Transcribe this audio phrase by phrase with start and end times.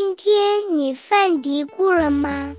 [0.00, 2.54] 今天你犯嘀咕了吗？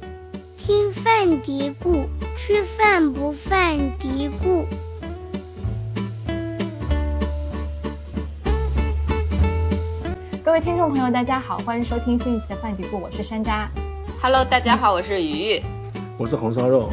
[0.57, 4.65] 听犯嘀咕，吃饭不犯嘀咕。
[10.43, 13.67] 各位听众朋友，大家好，欢迎收听新一期的饭嘀咕，我是山楂。
[14.21, 15.63] Hello，大家好，我是鱼鱼。
[16.17, 16.89] 我是红烧肉。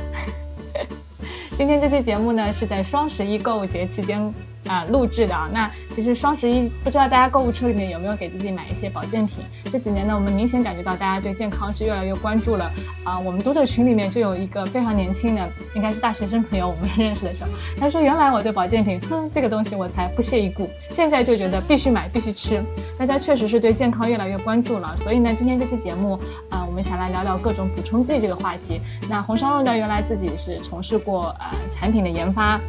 [1.58, 4.32] 今天这期节目呢是在双十一购物节期间
[4.68, 5.48] 啊、录制的啊。
[5.52, 9.44] 那其实双十一不知道大家购物车里面有没有给自己买一些保健品？
[9.70, 12.70] 这几年呢，我们明显感觉到大家对健康是越来越关注了
[13.04, 22.60] 啊、我们读者群里面就有一个非常年轻的，应该是大学生朋友，我们 认识的时候，他说原来我对保健品，哼，这个东西我才不屑一顾，现在就觉得必须买必须吃。
[22.98, 26.18] 大家确实是对健康越来越关注了，所以呢，今天这期节目
[26.50, 28.80] 啊、我们想来聊聊各种补充剂这个话题。
[29.08, 32.60] 那红烧肉呢，原来自己是从事过呃产品的研发。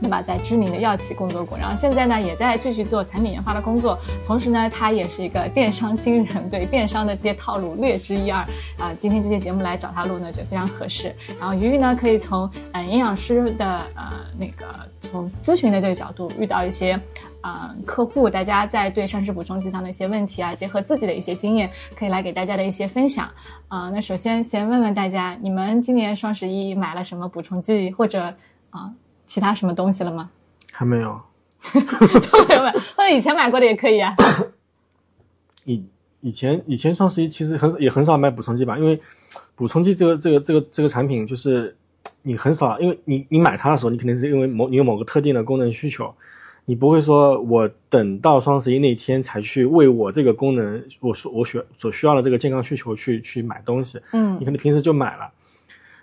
[0.00, 8.44] 对吧，在知名的药企工作过，然后现在呢也在继续做产品研发的工作，同时呢他也是一个电商新人，对电商的这些套路略知一二。
[8.78, 11.14] 啊、今天这期节目来找他录呢就非常合适。
[11.38, 14.66] 然后鱼鱼呢可以从呃营养师的呃那个
[15.00, 16.98] 从咨询的这个角度遇到一些
[17.42, 23.30] 啊、客户，大家在对膳食补充剂上的一些问题啊，结合自己的一些经验，可以来给大家的一些分享。
[23.68, 28.34] 啊、那首先先问问大家，你们今年双十一买了什么补充剂或者
[28.70, 28.92] 啊、
[29.30, 30.28] 其他什么东西了吗？
[30.72, 31.20] 还没有。
[32.32, 34.12] 都没有买，或者以前买过的也可以啊。
[35.64, 35.84] 以
[36.20, 39.00] 以前以前双十一其实很也很少买补充剂吧，因为
[39.54, 41.76] 补充剂这个这个这个这个产品就是
[42.22, 46.12] 你很少，因为你你买它的时候，你肯定是因为某你有某个特定的功能需求，
[46.64, 55.30] 你不会说我等到双十一那天才去为我这个功能我所我需所需要的这个健康需求去去买东西，嗯你可能平时就买了。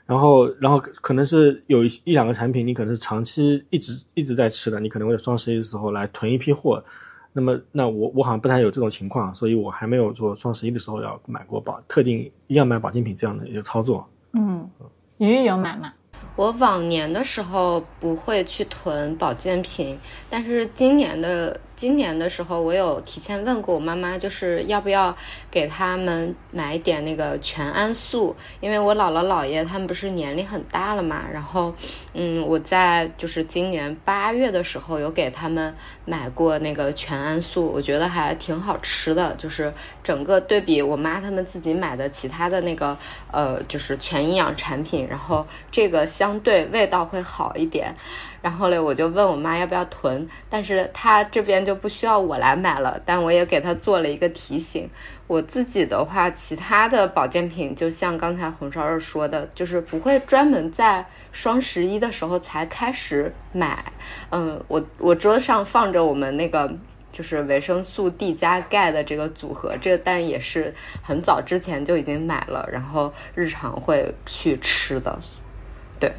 [0.08, 6.84] 然后，然后可能是有一一两个产品，你可能是长期一直一直在吃的，你可能会在双十一的时候来囤一批货。
[7.34, 14.08] 那么，那我我好像不太有这种情况，所以我还没有做双十一的时候要买过保特定要买保健品这样的一个操作。
[14.32, 14.68] 嗯，
[15.18, 15.94] 鱼鱼有买吗？
[16.36, 25.16] 我往年的时候不会去囤保健品，但是今年的今年的时候，我有提前问过我妈妈，就是要不要
[25.52, 31.76] 给他们买一点那个全安素，因为我姥姥姥爷他们不是年龄很大了嘛，然后
[32.14, 35.72] 嗯，我在就是今年八月的时候有给他们
[36.04, 39.72] 买过那个全安素，我觉得还挺好吃的，就是
[40.04, 42.98] 整个对比我妈他们自己买的其他的那个
[43.32, 47.94] 呃，就是全营养产品，然后这个相对味道会好一点。
[48.42, 54.90] 然后嘞，我就问我妈要不要囤，但是她这边就不需要我来买了，但我也给她做了一个提醒。
[55.28, 63.84] 我自己的话，其他的保健品，就像刚才红烧肉说的，就是不会专门在双十一的时候才开始买。
[64.30, 66.74] 嗯，我我桌上放着我们那个
[67.12, 75.20] 就是维生素 D 加钙的这个组合，这个但也是很早之前就已经买了，然后日常会去吃的。
[76.00, 76.10] 对，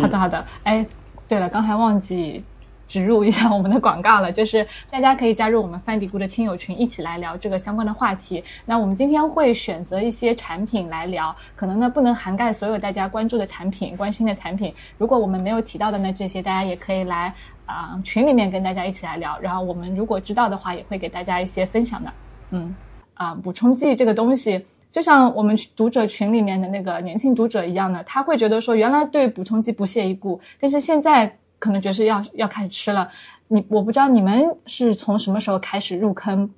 [0.00, 0.44] 好的好的。
[0.64, 0.86] 哎，
[1.28, 2.44] 对了，刚才忘记
[2.88, 8.42] 植入一下我们的广告了，就是大家可以加入我们范迪姑的亲友群，一起来聊这个相关的话题。
[8.64, 14.72] 那我们今天会选择一些产品来聊，可能呢不能涵盖所有大家关注的产品、关心的产品。
[14.98, 19.38] 如果我们没有提到的呢，这些大家也可以来啊、群里面跟大家一起来聊。
[19.40, 22.12] 然后我们如果知道的话，也会给大家一些分享的。
[22.50, 22.74] 嗯。
[23.14, 24.62] 啊、补充剂这个东西，
[24.96, 33.06] 就像我们读者群里面的那个年轻读者一样的，他会觉得说，原来对补充剂不屑一顾，但是现在可能觉得是要要开始吃了。
[33.48, 36.50] 你我不知道你们是从什么时候开始入坑，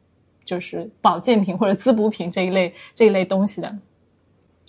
[0.45, 3.77] 就是保健品或者滋补品这一类这一类东西的？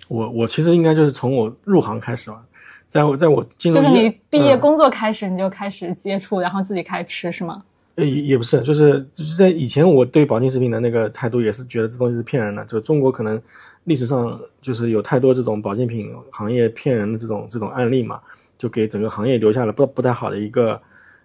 [0.08, 2.44] 我我其实应该就是从我入行开始吧，
[2.88, 7.64] 在我在我进入就是你毕业嗯工作开始，你就开始接触，然后自己开始吃，是吗？
[8.06, 13.42] 也也不是，就是就是在以前我对保健食品的那个态度也是觉得这东西是骗人的，就中国可能
[13.86, 18.20] 历史上就是有太多这种保健品行业骗人的这种这种案例嘛，
[18.58, 20.82] 就给整个行业留下了不不太好的一个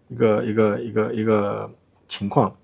[0.09, 1.71] 一个一个一个一个
[2.07, 2.55] 情况。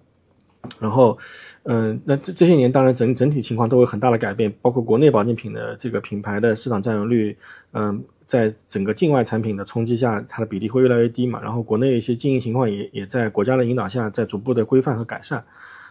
[0.78, 1.16] 然后，
[1.62, 7.34] 嗯，那这这些年当然整整体情况都有很大的改变，包括国内保健品的这个品牌的市场占有率，
[7.72, 11.40] 嗯，在整个境外产品的冲击下，它的比例会越来越低嘛。
[11.42, 15.44] 然后国内一些经营情况也也在国家的引导下，在逐步的规范和改善，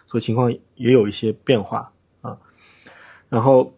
[0.06, 1.92] 所以情况也有一些变化
[2.22, 2.34] 啊。
[3.28, 3.70] 然后，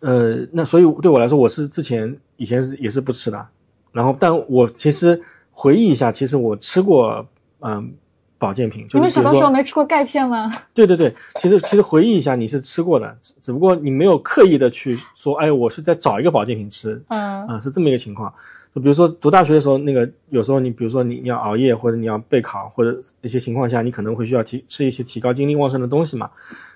[0.00, 3.46] 呃，那所以对我来说，我是之前以前是也是不吃的，
[3.92, 5.22] 然后但我其实
[5.52, 7.24] 回忆一下，其实我吃过
[7.60, 7.94] 嗯
[8.38, 10.48] 保健品，就是你们小的时候没吃过钙片吗？
[10.72, 18.32] 对对对，其实其实回忆一下，你是吃过的，只只不过你没有刻意的去说，哎，我是在找一个保健品吃，嗯啊、是这么一个情况。
[18.74, 26.30] 就比如说读大学的时候，那个有时候你比如说你你要熬夜或者你要备考或者一些情况下，你可能会需要提吃一些提高精力旺盛的东西嘛。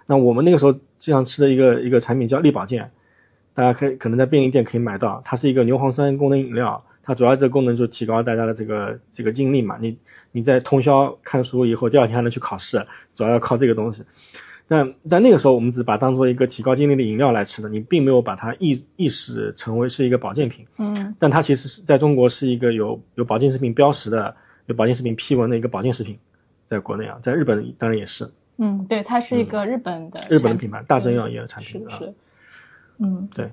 [0.07, 2.91] 那我们那个时候经常吃的一个一个产品叫力保健，
[3.55, 9.77] 大家可以可能在便利店可以买到，它是一个牛磺酸功能饮料，它主要这个功能就提高大家的这个这个精力嘛。
[9.81, 9.97] 你
[10.31, 12.85] 你在通宵看书以后，第二天还能去考试，
[13.15, 14.03] 主要要靠这个东西。
[14.69, 20.65] 但但那个时候我们只把当做一个提高精力的饮料来吃的，你并没有把它意意识成为是一个保健品。
[20.79, 24.35] 嗯，但它其实是在中国是一个有有保健食品标识的、
[24.67, 26.17] 有保健食品批文的一个保健食品，
[26.65, 28.27] 在国内啊，在日本当然也是。
[28.57, 32.15] 嗯，对，它是一个日本的日本的品牌，大正药业的产品是，
[32.99, 33.51] 嗯，对。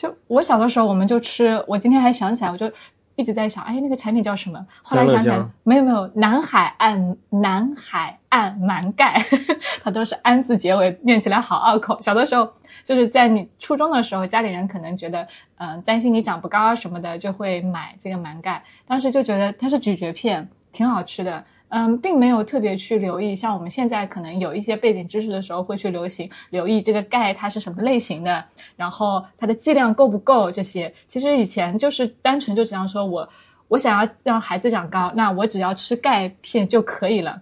[0.00, 2.72] 就我小的时候，我们就吃，我今天还想起来，我就
[3.16, 4.66] 一直在想，哎，那个产品叫什么？
[4.82, 9.22] 后来想起来，没有没有，南海岸南海岸蛮盖，
[9.84, 12.00] 它都是安字结尾，念起来好拗口。
[12.00, 12.50] 小的时候，
[12.82, 18.64] 就是在你初中的时候，家里人可能觉得，嗯，担心你长不高啊什么的，就会买这个蛮盖。
[18.86, 21.44] 当时就觉得它是咀嚼片，挺好吃的。
[21.70, 28.44] 嗯，并没有特别去留意，像我们现在可能有一些背景知识的时候，会去流行留意这个钙它是什么类型的，
[28.74, 30.92] 然后它的剂量够不够这些。
[31.06, 33.28] 其实以前就是单纯就只想说，我
[33.68, 37.40] 我想要让孩子长高，那我只要吃钙片就可以了。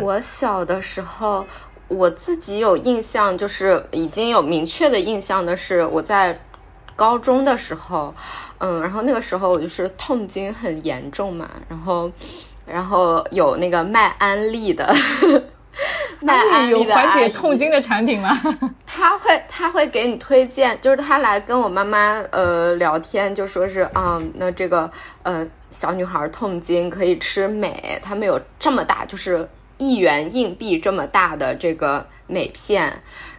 [0.00, 1.46] 我小的时候，
[1.86, 6.36] 我自己有印象，就是已经有明确的印象的是我在
[6.96, 8.12] 高中的时候，
[8.58, 12.10] 嗯，然后那个时候我就是痛经很严重嘛，然后。
[12.66, 14.92] 然后有那个卖安利的，
[16.20, 18.30] 卖安利有缓解痛经的产品吗？
[18.84, 24.90] 他会他会给你推荐，就是他来跟我妈妈呃聊天，就说是啊，那这个
[25.22, 29.48] 呃小女孩痛经可以吃镁，他们有这么大，就是
[29.78, 32.92] 一元硬币这么大的这个镁片，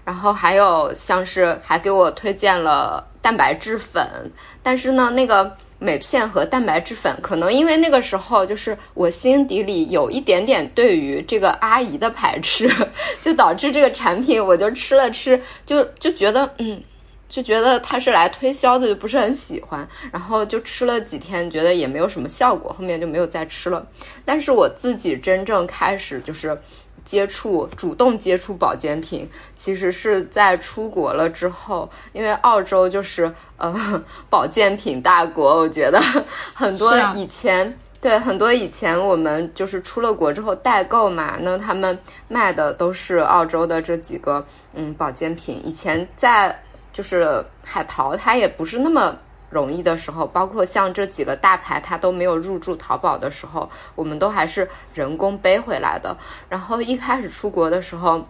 [0.06, 4.32] 然后还有像是还给我推荐了蛋白质粉，
[4.64, 5.58] 但是呢那个。
[5.80, 12.70] 镁片和蛋白质粉，可能因为那个时候就是我心底里有一点点对于这个阿姨的排斥，
[13.22, 16.82] 就导致这个产品我就吃了吃，就就觉得嗯，
[17.30, 23.86] 就觉得它是来推销的，就不是很喜欢，然后就吃了几天，觉得也没有什么效果，后面就没有再吃了。
[24.26, 26.60] 但是我自己真正开始就是。
[27.08, 36.02] 接触主动接触保健品，其实是在出国了之后，因为澳洲就是呃保健品大国，我觉得
[36.54, 45.62] 很多以前对很多以前我们就是出了国之后代购嘛，那他们卖的都是澳洲的这几个嗯保健品。
[45.66, 46.62] 以前在
[46.92, 49.18] 就是海淘，它也不是那么。
[49.50, 56.18] 容易的时候，包括像这几个大牌，它都没有入驻淘宝的时候，我们都还是人工背回来的。
[56.50, 58.28] 然后一开始出国的时候，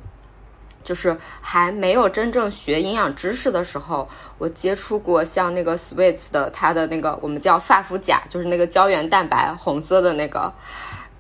[0.84, 10.54] 就是还没有真正学营养知识的时候，我接触过像那个 Sweets 的，它的那个我们叫发肤甲，就是那个胶原蛋白红色的那个，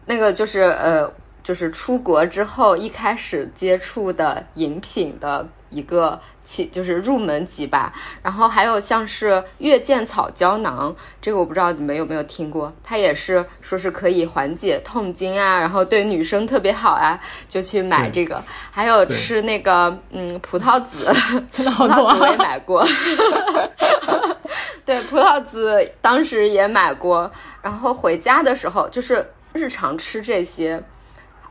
[0.05, 1.11] 那个就是呃，
[1.43, 6.21] 就是出国之后一开始接触的饮品的一个。
[6.49, 7.91] 其就是入门级吧，
[8.23, 18.41] 然后还有像是月见草胶囊，这个我不知道你们有没有听过，它也是说是可以缓解痛经啊，然后对女生特别好啊，就去买这个。
[18.71, 21.13] 还有吃那个嗯葡萄籽，
[21.51, 22.87] 真的好多，我也买过。
[24.85, 27.29] 对，葡萄籽当时也买过，
[27.61, 30.81] 然后回家的时候就是日常吃这些，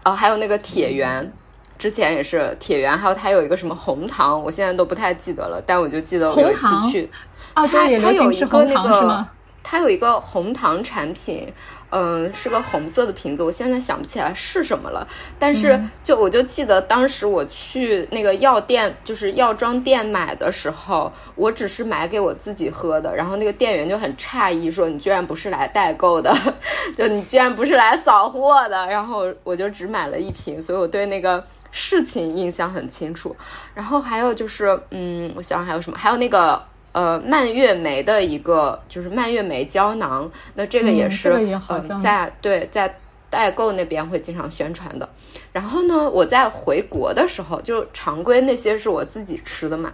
[0.05, 1.31] 哦，还有那个铁元。
[1.79, 7.11] 之前也是铁元，还有它有一个什么红糖，我现在都不太记得了，但我就记得有一次去，
[7.55, 9.27] 啊，它它有一个那个，
[9.63, 11.53] 它有一个红糖产品。
[11.91, 15.07] 嗯，是个红色的瓶子，我现在想不起来是什么了。
[15.39, 23.15] 但是就我就记得当时我去那个药店，就是药妆店买的时候，我只是买给我自己喝的。
[23.15, 26.35] 然后那个店员就很诧异，说你居然不是来代购的，
[26.97, 28.87] 就你居然不是来扫货的。
[28.89, 33.35] 然后我就只买了一瓶，所以我对那个事情印象很清楚。
[33.75, 36.61] 然后还有就是，嗯，我想想还有什么，还有那个。
[36.97, 41.31] 呃，蔓越莓的一个就是蔓越莓胶囊，那这个也是
[41.69, 42.99] 嗯，在对在
[43.29, 45.07] 代购那边会经常宣传的。
[45.53, 49.93] 然后呢，我在回国的时候，就常规那些是我自己吃的嘛。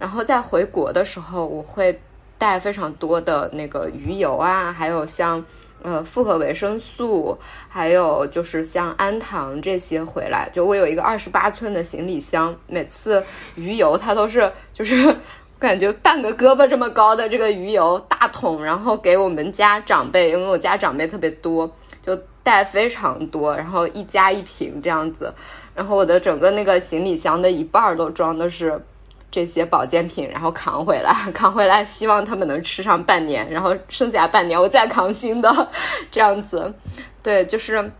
[0.00, 2.00] 然后在回国的时候，我会
[2.38, 5.44] 带非常多的那个鱼油啊，还有像
[5.80, 10.50] 呃复合维生素，还有就是像氨糖这些回来。
[10.52, 13.22] 就我有一个二十八寸的行李箱，每次
[13.54, 15.14] 鱼油它都是就是。
[15.62, 21.70] 感觉半个胳膊这么高的这个鱼油大桶，然后给我们家长辈，因为我家长辈特别多，
[22.04, 25.32] 就带非常多，然后一家一瓶这样子，
[25.74, 28.84] 然后我的整个那个行李箱的一半都装的是
[29.30, 35.68] 这些保健品，然后扛回来， 扛回来，希望他们能吃上半年，然后剩下半年我再扛新的，
[36.10, 36.74] 这样子，
[37.22, 37.90] 对，就是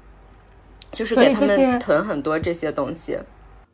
[0.91, 3.17] 就是给他们囤很多这些东西。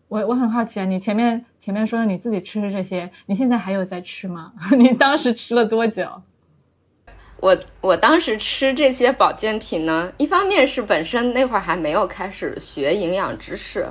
[0.09, 4.53] 我我很好奇啊，你前面前面说的你自己吃的这些，你现在还有在吃吗？
[4.77, 6.23] 你当时吃了多久？
[7.41, 13.87] 我我当时吃这些保健品呢，一方面是本身那会儿还没有开始学营养知识，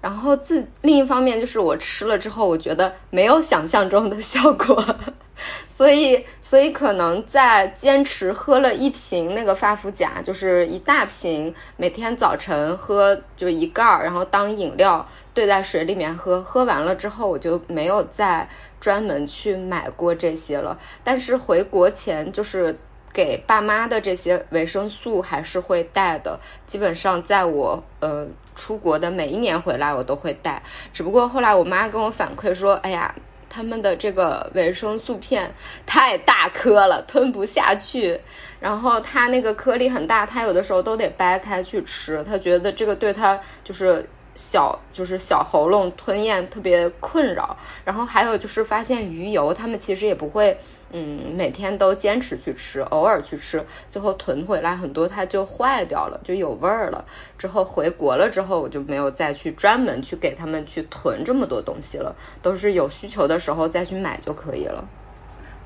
[0.00, 4.82] 然后自另一方面就是我吃了之后，我觉得没有想象中的效果，
[5.68, 18.48] 所以所以可能在坚持喝了一瓶那个发福甲，就是一大瓶，每天早晨喝就一盖儿，然后当饮料兑在水里面喝，喝完了之后我就没有再
[18.80, 20.78] 专门去买过这些了。
[21.04, 22.74] 但是回国前就是
[23.12, 28.26] 给爸妈的这些维生素还是会带的，基本上在我呃
[28.60, 30.62] 出国的每一年回来我都会带。
[30.92, 33.14] 只不过后来我妈跟我反馈说，哎呀，
[33.48, 35.50] 他们的这个维生素片
[35.86, 38.20] 太大颗了，吞不下去。
[38.60, 44.06] 然后它那个颗粒很大，她有的时候都得掰开去吃，她觉得这个对她就是。
[44.36, 50.56] 小就是小喉咙吞咽特别困扰，然后还有就是发现鱼油，他们其实也不会，
[50.92, 57.04] 嗯，每天都坚持去吃，偶尔去吃，最后囤回来很多它就坏掉了，就有味儿了。
[57.38, 64.84] 之后回国了之后，我就没有再去专门去给他们去囤这么多东西了，都是有需求的时候再去买就可以了。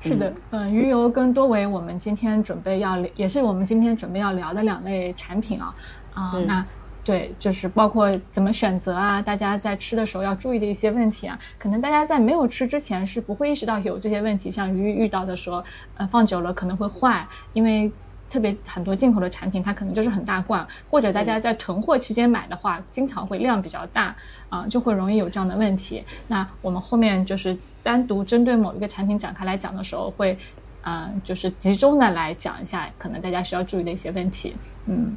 [0.01, 5.75] 是的，嗯，鱼油跟多维，我们今天准备要也是我们今天准备要聊的两类产品啊，
[6.13, 6.65] 啊，那。
[7.05, 14.49] 对，就是包括怎么选择啊，大家在吃的时候要注意的一些问题啊，可能大家在没有吃之前是不会意识到有这些问题。
[14.49, 15.63] 像鱼遇到的说，
[15.97, 17.91] 呃，放久了可能会坏，因为
[18.27, 24.15] 特别很多进口的产品它可能就是很大罐，或者大家在囤货期间买的话，经常会量比较大
[24.49, 26.03] 啊，就会容易有这样的问题。
[26.27, 30.35] 那我们后面就是单独针对某一个产品展开来讲的时候，会，
[30.81, 34.55] 嗯，就是集中的来讲一下，可能大家需要注意的一些问题，
[34.87, 35.15] 嗯。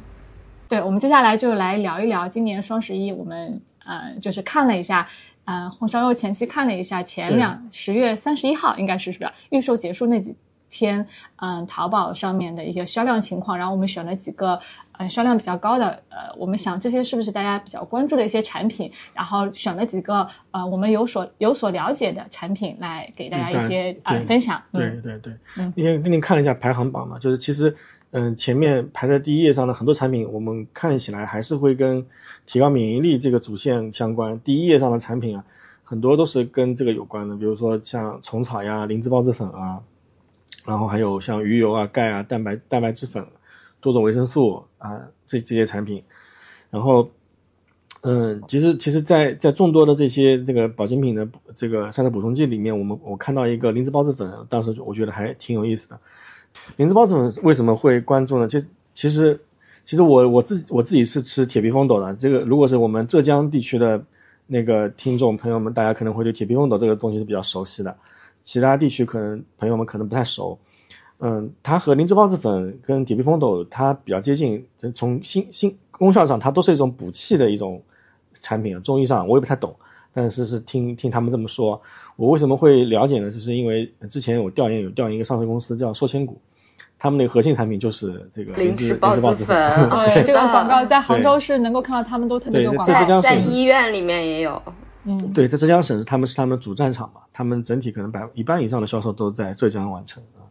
[0.69, 3.51] 对，我们接下来就来聊一聊今年双十一，我们
[3.83, 5.03] 呃就是看了一下，
[5.45, 10.35] 呃红烧肉前期看了一下前两十月三十一号应该是是不是预售结束那几
[10.69, 11.07] 天，
[11.37, 14.59] 嗯淘宝上面的一个销量情况，然后我们选了几个
[14.91, 24.61] 呃销量比较高的，呃我们想这些是不是大家比较关注的一些产品，然后选了几个呃我们有所有所了解的产品来给大家一些呃分享。
[24.71, 27.75] 对对对，嗯，因为给你看了一下排行榜嘛，就是其实。
[28.11, 32.03] 嗯，前面排在第一页上的很多产品，我们看起来还是会跟
[32.45, 34.39] 提高免疫力这个主线相关。
[34.39, 35.43] 第一页上的产品啊，
[35.83, 39.79] 很多都是跟这个有关的，比如说像虫草呀、灵芝孢子粉啊，
[40.65, 43.23] 然后还有像鱼油啊、钙啊、蛋白蛋白质粉、
[43.79, 44.89] 多种维生素啊
[45.27, 46.03] 这这些产品。
[46.71, 47.07] 然后，
[48.01, 55.99] 嗯，其实其实，在在众多的这些这个保健品的这个膳食补充剂里面，我们我看到一个灵芝孢子粉，当时我觉得还挺有意思的。
[56.77, 58.47] 灵芝孢子粉为什么会关注呢？
[58.47, 59.39] 其实，其实，
[59.85, 62.13] 其实我我自己我自己是吃铁皮枫斗的。
[62.15, 64.01] 这个如果是我们浙江地区的
[64.47, 67.95] 那个听众朋友们，大家可能会对铁皮枫斗这个东西是比较熟悉的。
[68.41, 70.57] 其他地区可能朋友们可能不太熟。
[71.19, 74.65] 嗯，它和灵芝孢子粉跟铁皮枫斗它比较接近，
[74.95, 77.81] 从新新功效上，它都是一种补气的一种
[78.39, 78.81] 产品。
[78.81, 79.75] 中医上我也不太懂，
[80.13, 81.81] 但是是听听他们这么说。
[82.15, 83.31] 我为什么会了解呢？
[83.31, 86.37] 就是因为之前我调研，有调研一个上市公司叫寿千谷，
[86.97, 89.55] 他们那个核心产品就是这个灵芝孢子粉。
[89.89, 94.61] 对，这个广告在杭州是能够看到他们都特别多广告，在医院里面也有。
[95.05, 100.43] 嗯，对，在浙江省他们是他们主战场嘛，他们整体可能百一半以上的销售都在浙江完成啊。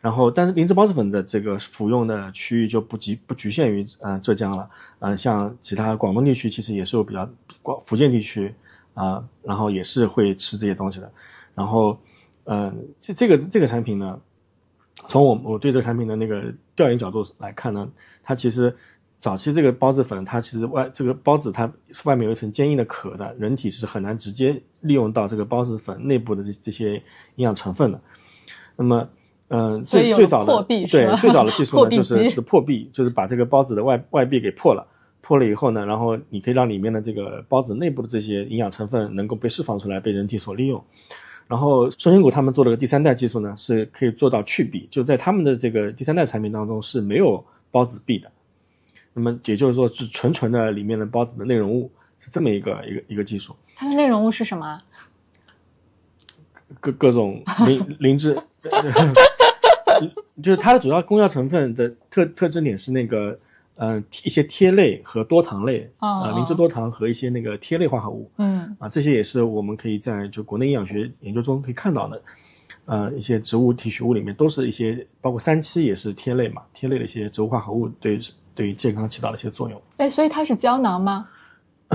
[0.00, 4.68] 然后，但是灵芝孢子粉的这个服用的区域就不局不局限于呃浙江了，
[5.00, 7.28] 呃，像其他广东地区其实也是有比较
[7.60, 8.54] 广福建地区。
[8.94, 11.10] 啊，然后也是会吃这些东西的，
[11.54, 11.98] 然后，
[12.44, 14.18] 嗯，这这个这个产品呢，
[15.08, 17.88] 从我我对这个产品的那个调研角度来看呢，
[18.22, 18.74] 它其实
[19.18, 21.72] 早期这个孢子粉，它其实外这个孢子它
[22.04, 26.94] 外面有一层坚硬的壳的，人体是很难直接利用到这个孢子粉内部的这这些
[27.36, 28.00] 营养成分的。
[28.76, 29.08] 那么，
[29.48, 34.86] 嗯，最最早的对最早的技术呢， 就是是破壁，就是把这个孢子的外外壁给破了。
[35.22, 40.84] 破了以后呢，然后你可以让里面的这个孢子内部的这些营养成分能够被释放出来，被人体所利用。
[41.46, 48.30] 然后寿星谷他们做了个第三代技术呢，是可以做到去壁，就在他们的这个第三代产品当中是没有孢子壁的。
[49.14, 51.88] 那么也就是说是纯纯的里面的孢子的内容物，
[52.18, 53.54] 是这么一个一个一个技术。
[53.76, 54.82] 它的内容物是什么？
[56.80, 58.36] 各各种灵灵芝
[60.42, 63.38] 就是它的主要功效成分的特特征点是那个。
[63.76, 72.22] 嗯，一些萜类和多糖类啊，灵芝多糖和一些那个萜类化合物，嗯啊，这些也是我们可以在就国内营养学研究中可以看到的，
[72.84, 78.20] 呃，一些植物提取物里面都是一些，包括三七也是萜类嘛，萜类的一些植物化合物对
[78.54, 79.80] 对于健康起到了一些作用。
[79.96, 81.26] 哎，所以它是胶囊吗？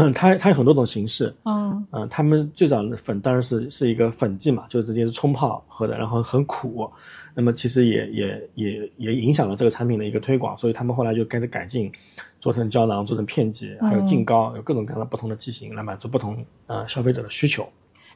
[0.14, 1.86] 它它有很多种形式，嗯。
[1.92, 6.90] 嗯、他们最早的粉当然是是一个粉剂嘛，就直接是冲泡喝的，然后很苦，
[7.34, 11.92] 那么其实也也也也影响了这个产品的一个推广，所以他们后来就开始改进，
[12.40, 17.68] 做成胶囊，做成片剂，还有净膏，有各种各样的不同的剂型来满足不同呃消费者的需求。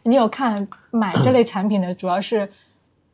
[0.03, 2.49] 你有看买这类产品的，主要是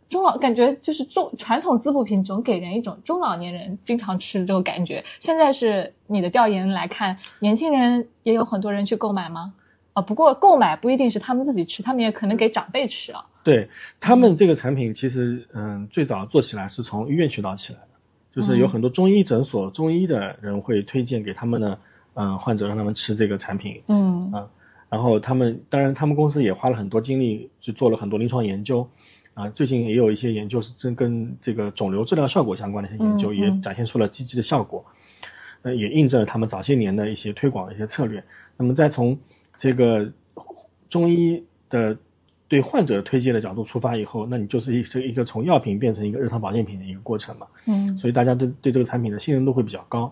[0.10, 5.04] 中老，感觉就是中传统滋补品总给人一种中老年人经常吃的这种感觉。
[5.20, 9.54] 现在是你的调研来看，年轻人也有很多人去购买吗？
[9.94, 13.26] 啊，不过购买不一定是他们自己吃，他们也可能给长辈吃啊。
[13.44, 17.88] 对他们这个产品，其实嗯，最早做起来是从医院渠道起来的，
[18.34, 21.80] 就是有很多中医诊所、中医的人会推荐给他们的
[22.14, 23.82] 嗯患者，让他们吃这个产品。
[23.88, 24.32] 嗯
[24.90, 28.88] 然后他们当然，他们公司也花了很多精力去做了很多临床研究，
[29.38, 34.84] 啊，最近也有一些研究是真跟这个肿瘤治疗效果相关的一些研究，嗯也嗯展现出了积极的效果，
[35.62, 38.24] 呃，也印证了他们早些年的一些推广的一些策略。
[38.58, 39.16] 那么再从
[39.56, 40.12] 这个
[40.90, 41.96] 中医的
[42.48, 47.46] 对患者推荐的角度出发以后，那你就是一是一个从药品变成一个日常保健品的一个过程嘛。
[47.66, 50.12] 嗯所以大家对对这个产品的信任度会比较高。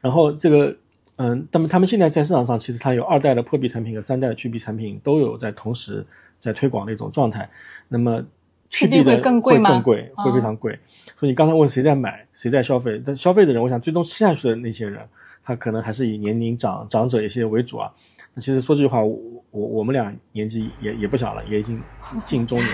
[0.00, 0.74] 然后这个，
[1.16, 6.06] 嗯，那么他们现在在市场上，其实它有二代的破壁产品和三代的去壁产品都有在同时
[6.38, 7.48] 在推广的一种状态。
[7.88, 8.22] 那么
[8.70, 10.78] 去壁的会更贵吗会更贵，会非常贵。
[11.16, 13.00] 所以你刚才问谁在买，谁在消费？
[13.04, 15.00] 但消费的人，我想最终吃下去的那些人，
[15.42, 17.90] 他可能还是以年龄长长者一些为主啊。
[18.34, 19.18] 那其实说这句话，我
[19.50, 21.82] 我我们俩年纪也也不小了，也已经
[22.26, 22.70] 近中年，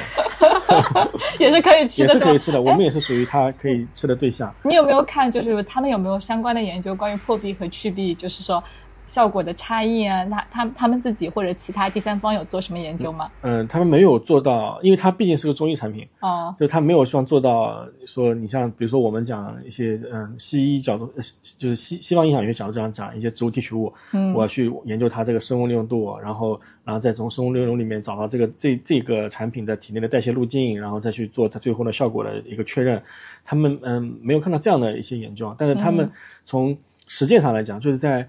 [1.38, 2.60] 也是可以吃的，也是可以吃的。
[2.60, 4.52] 我们也是属于他可以吃的对象。
[4.64, 8.62] 你有没有看，就是他们有没有相关的研究关于破壁和去壁，就是说
[9.06, 10.24] 效果的差异啊？
[10.26, 13.30] 他他他们自己或者其他第三方有做什么研究吗？
[13.42, 21.22] 嗯，他们没有做到，因为它毕竟是个中医产品，哦，就他没有希望做到说，你像比如说我们讲一些嗯西医角度，呃
[21.58, 33.02] 就是西西方营养学角度这样讲一些植物提取物，嗯我要去研究它这个生物利用度，然后然后再从生物利用度里面找到这个这这个产品的体内的代谢路径，然后再去做它最后的效果的一个确认。
[33.44, 36.10] 他们嗯没有看到这样的一些研究，但是他们
[36.46, 36.76] 从
[37.06, 38.26] 实践上来讲，就是在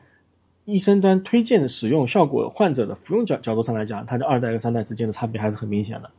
[0.65, 6.10] 医生端推荐的使用效果患者的服用角角度上来讲，它的二代和三代之间的差别还是很明显的。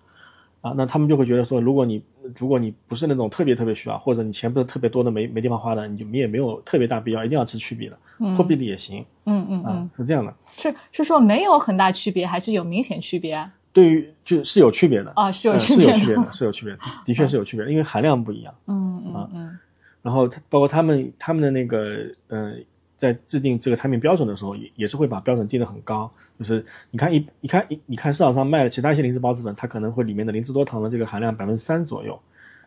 [0.63, 2.03] 啊，那他们就会觉得说，如果你
[2.37, 7.97] 如果你不是那种特别特别需要，或者你钱不是特别多的没没地方花的，你就你也没有特别大必要一定要吃去壁的，
[8.35, 10.35] 破壁的也行啊嗯嗯嗯，，是这样的。
[10.57, 13.53] 是是说没有很大区别，还是有明显区别啊？
[13.73, 18.53] 对于就是有区别的啊是有呃区别的是有区别的，是有区别的，确是有区别的，因为含量不一样。
[18.67, 19.59] 嗯嗯嗯
[20.03, 22.55] 然后包括他们他们的那个呃，
[22.97, 26.11] 在制定这个产品标准的时候，也也是会把标准定得很高。
[26.39, 32.19] 就是你看一你看一你看市场上卖的其他一些灵芝孢子粉，它可能会里面的灵芝多糖的这个含量百分之三左右，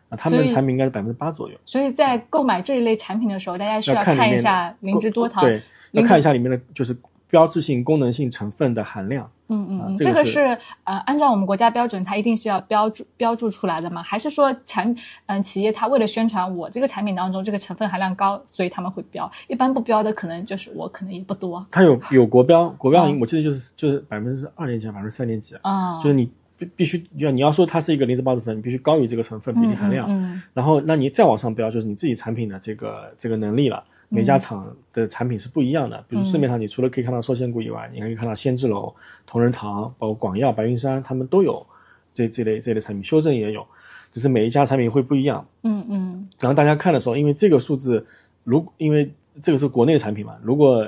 [0.08, 1.56] 啊，他们的产品应该是百分之八左右。
[1.64, 5.44] 所以在购买这一类产品的时候，大家需要看一下灵芝多糖。
[5.44, 5.62] 对，
[5.92, 6.96] 要看一下里面的就是
[7.30, 9.30] 标志性、功能性成分的含量。
[9.52, 14.00] 嗯嗯这个是呃，按照我们国家标准，它一定是要标注标注出来的吗？
[14.00, 14.94] 还是说产
[15.26, 19.28] 嗯、企业它为了宣传我这个产品当中这个成分含量高，所以他们会标？
[19.48, 21.66] 一般不标的可能就是我可能也不多。
[21.70, 30.06] 它有有国标， 国标嗯我记得就是就是百分之二点几、百分之三点几，啊、就是你必必须要你要说它是一个灵芝孢子粉，你必须高于这个成分比例含量。
[30.08, 33.82] 嗯然后，那你再往上标，就是你自己产品的这个这个能力了。
[34.10, 38.92] 每家厂的产品是不一样的，比如市面上你除了可以看到寿仙谷以外，你还可以看到仙芝楼、
[39.24, 41.64] 同仁堂，包括广药、白云山，他们都有
[42.12, 43.64] 这这类这类产品，修正也有，
[44.10, 45.46] 只是每一家产品会不一样。
[45.62, 48.04] 嗯嗯然后大家看的时候，因为这个数字，
[48.42, 50.86] 如因为这个是国内的产品嘛，如果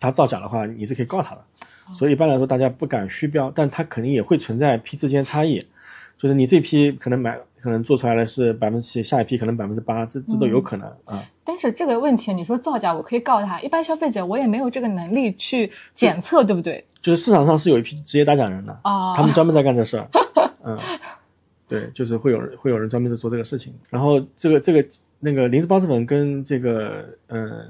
[0.00, 1.44] 它造假的话，你是可以告他的。
[1.92, 5.62] 所以一般来说，大家不敢虚标，但它肯定也会存在批次间差异，
[6.16, 13.60] 就是你这批可能买可能做出来的是百分之七，下一批可能百分之八，这这都有可能啊、但是这个问题，你说造假，我可以告他。
[13.60, 16.84] 一般消费者我也没有这个能力去检测，对不对？
[17.00, 20.08] 就是市场上是有一批职业打假人的，啊他们专门在干这事儿，
[20.64, 20.78] 嗯，
[21.68, 23.72] 对，就是会有人会有人专门在做这个事情。
[23.88, 24.84] 然后这个这个
[25.20, 27.64] 那个灵芝孢子粉跟这个嗯、呃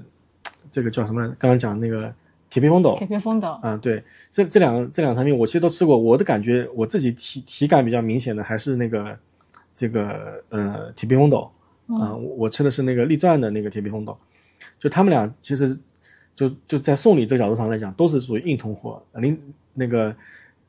[0.70, 1.22] 这个叫什么？
[1.38, 2.10] 刚刚讲那个
[2.48, 9.14] 铁皮风斗，铁皮风斗，嗯，对，这这两个这两个产品我其实都吃过，我的感觉我自己体体感比较明显的还是那个
[9.74, 11.50] 这个呃铁皮风斗
[11.88, 14.16] 啊、我我吃的是那个立钻的那个铁皮风斗，
[14.78, 15.78] 就他们俩其实
[16.34, 19.38] 就就在送礼这个角度上来讲，都是属于硬通货，灵
[19.74, 20.14] 那个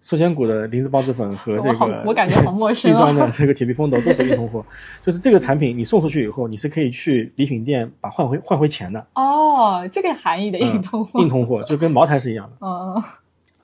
[0.01, 3.31] 寿仙谷的灵芝孢子粉和这个我感觉好陌生 立钻的哦。
[3.33, 4.65] 这个铁皮枫斗都是硬通货，
[5.01, 11.21] 就是这个产品你送出去以后，你是可以去礼品店把换回换回钱的，哦，这个含义的硬通货。
[11.21, 12.67] 硬通货就跟茅台是一样的。
[12.67, 13.01] 嗯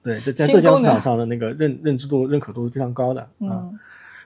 [0.02, 3.28] 对，这在新功能浙江市场上的那个认认知度、认可度是非常高的啊。
[3.42, 3.80] 嗯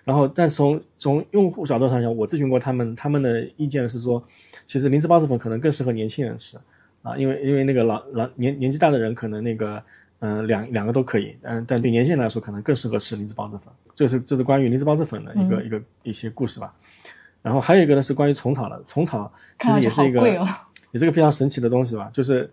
[0.03, 4.21] 然后，但从从用户角度上讲，我咨询过他们，他们的意见是说，
[4.67, 6.57] 其实灵芝孢子粉可能更适合年轻人吃，
[7.01, 9.81] 啊，因为因为那个老老年年纪大的人可能那个
[10.19, 13.73] 嗯、呃两两个都可以，但，但对年轻人来说可能更适合吃灵芝孢子粉。
[13.95, 16.73] 这是这是关于灵芝孢子粉的一个、一个一些故事吧。
[17.41, 20.47] 然后还有一个呢是关于虫草的，虫草其实也是一个哦。
[20.91, 22.47] 也是个非常神奇的东西吧，就是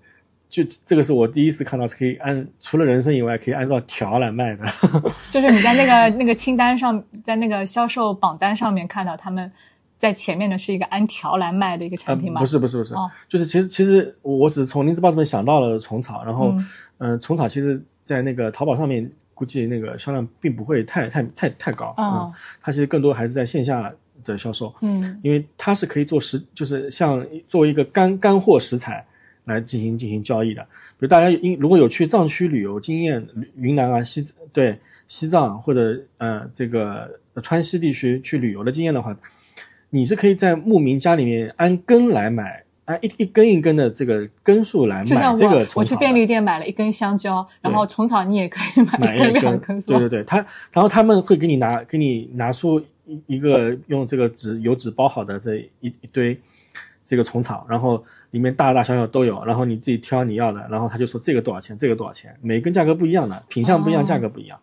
[0.51, 4.65] 就这个是我第一次看到是可以按除了人参以外可以按照条来卖的。
[5.31, 9.51] 就是你在那个 那个清单上，在那个销售榜单上面看到他们
[9.99, 12.41] 在前面的是一个按条来卖的一个产品吗？
[12.41, 13.11] 呃不是不是不是，哦。
[13.29, 16.53] 就是其实其实我我只是从林子报》这边想到了虫草，然后
[16.99, 17.19] 嗯。
[17.21, 23.91] 虫草其实在那个淘宝上面估计那个销量并不会太太太太高啊、哦它其实更多还是在线下
[24.25, 25.19] 的销售，嗯。
[25.23, 29.07] 因为它是可以做食，就是像作为一个干干货食材
[29.44, 30.62] 来进行进行交易的。
[30.62, 33.26] 比如大家因如果有去藏区旅游经验，
[33.57, 39.16] 云南啊西对西藏或者呃这个川西地区去旅游的经验的话，
[39.90, 50.37] 你是可以在牧民家里面按根来买，按一一根一根的这个根数来买这个虫草我去便利店买了一根香蕉，然后虫草你也可以买买一根一根两根，，对对对，他
[50.72, 56.38] 然后他们会给你拿给你拿出一一个用这个纸油纸包好的这一一堆
[57.03, 64.59] 这个虫草，然后里面大大小小都有，然后你自己挑你要的，然后他就说这个多少钱，这个多少钱，每根价格不一样的，品相不一样，价格不一样。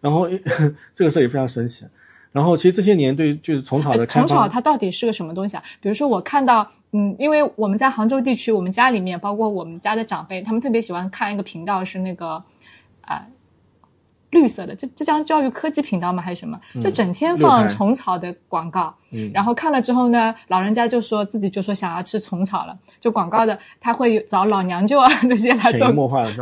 [0.00, 0.28] 然后
[0.94, 1.86] 这个事也非常神奇。
[2.32, 5.62] 然后其实这些年对就是虫草的，虫草它到底是个什么东西啊？
[5.80, 12.44] 比如说我看到，嗯，因为我们在杭州地区，我们家里面包括我们家的长辈，他们特别喜欢看一个频道，是那个
[13.00, 13.26] 啊、
[14.30, 16.22] 绿色的，这这叫教育科技频道吗？
[16.22, 16.58] 还是什么？
[16.82, 18.94] 就整天放虫草的广告。
[19.12, 25.90] 嗯然后看了之后呢，老人家就说自己就说想要吃虫草了，就广告的他会找老娘舅啊这些来做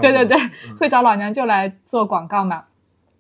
[0.01, 0.37] 对对对，
[0.81, 2.65] 会找老娘舅来做广告嘛。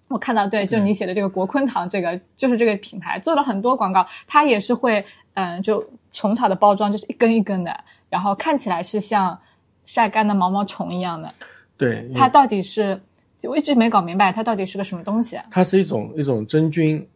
[0.08, 7.74] 我看到，对，就你写的这个国坤堂，这个就是这个品牌做了很多广告，它也是会，嗯，就虫草的包装就是一根一根的，
[8.10, 9.36] 然后看起来是像
[9.84, 11.32] 晒干的毛毛虫一样的。
[11.76, 13.00] 对，它到底是，
[13.46, 15.44] 我一直没搞明白它到底是个什么东西、啊。
[15.50, 17.06] 它是一种一种真菌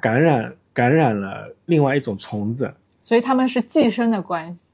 [0.00, 4.70] 感染感染了另外一种虫子，所以它们是寄生的关系。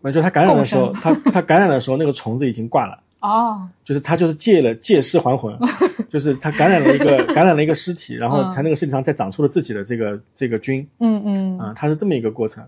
[0.00, 2.98] 那就它感染的时候，它它感染的时候，那个虫子已经挂了。
[3.22, 5.56] 哦，就是它就是借了借尸还魂，
[6.10, 12.64] 就是它感染了一个感染了一个尸体，然后才那个尸体上再长出了自己的这个这个菌嗯嗯啊、它是这么一个过程。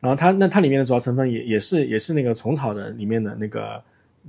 [0.00, 3.82] 然后它那它里面的主要成分也也是也是那个虫草的里面的那个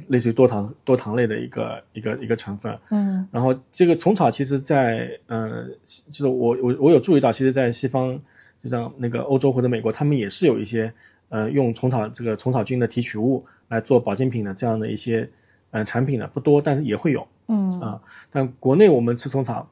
[0.10, 2.78] 类似于多糖多糖类的一个一个一个成分。
[2.90, 5.66] 嗯然后这个虫草其实在呃，
[6.12, 8.20] 就是我我我有注意到，其实，在西方，
[8.64, 10.92] 就像那个欧洲或者美国，他们也是有一些
[11.30, 15.30] 呃用虫草这个虫草菌的提取物来做保健品的这样的一些
[15.72, 18.02] 呃产品的，不多，但是也会有嗯啊。
[18.30, 19.70] 但国内我们吃虫草，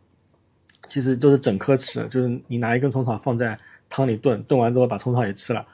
[0.87, 3.57] 其实都是整颗吃，就是你拿一根虫草放在
[3.89, 5.65] 汤里炖，炖完之后把虫草也吃了，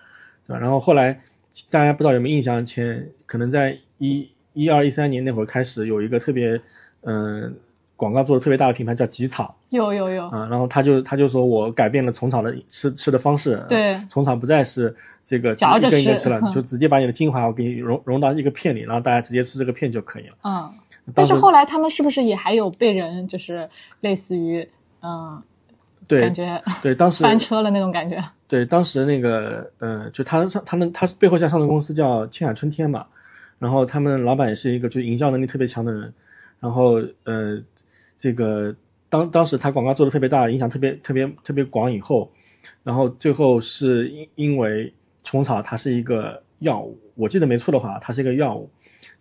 [0.45, 0.59] 对吧？
[0.59, 1.19] 然后后来
[1.69, 6.59] 大家不知道有没有印象，前可能在一一二一三年那会儿开始有一个特别
[7.03, 7.55] 嗯、
[7.95, 14.93] 广告做的特别大的品牌叫吉草有有有，啊，然后他就他就说我改变了虫草的吃吃的方式，对虫草不再是
[15.23, 20.35] 这个嚼着一根一根吃吃了，就直接把你的精华我给你融融到一个片里，然后大家直接吃这个片就可以了。
[20.43, 20.69] 嗯。
[21.15, 23.67] 但是后来他们是不是也还有被人就是
[24.01, 24.67] 类似于
[25.01, 25.41] 嗯，
[26.07, 28.23] 对感觉对，当时 翻车了那种感觉？
[28.47, 33.05] 对，当时那个呃，就他上他们他背后叫上市公司叫青海春天嘛，
[33.59, 36.13] 然后他们老板也是一个就营销能力特别强的人，
[36.59, 37.61] 然后呃，
[38.17, 38.75] 这个
[39.09, 42.31] 当当时他广告做的特别大，影响特别特别特别广以后，
[42.83, 44.91] 然后最后是因因为
[45.23, 48.69] 虫草它是一个药物，我记得没错的话，它是一个药物，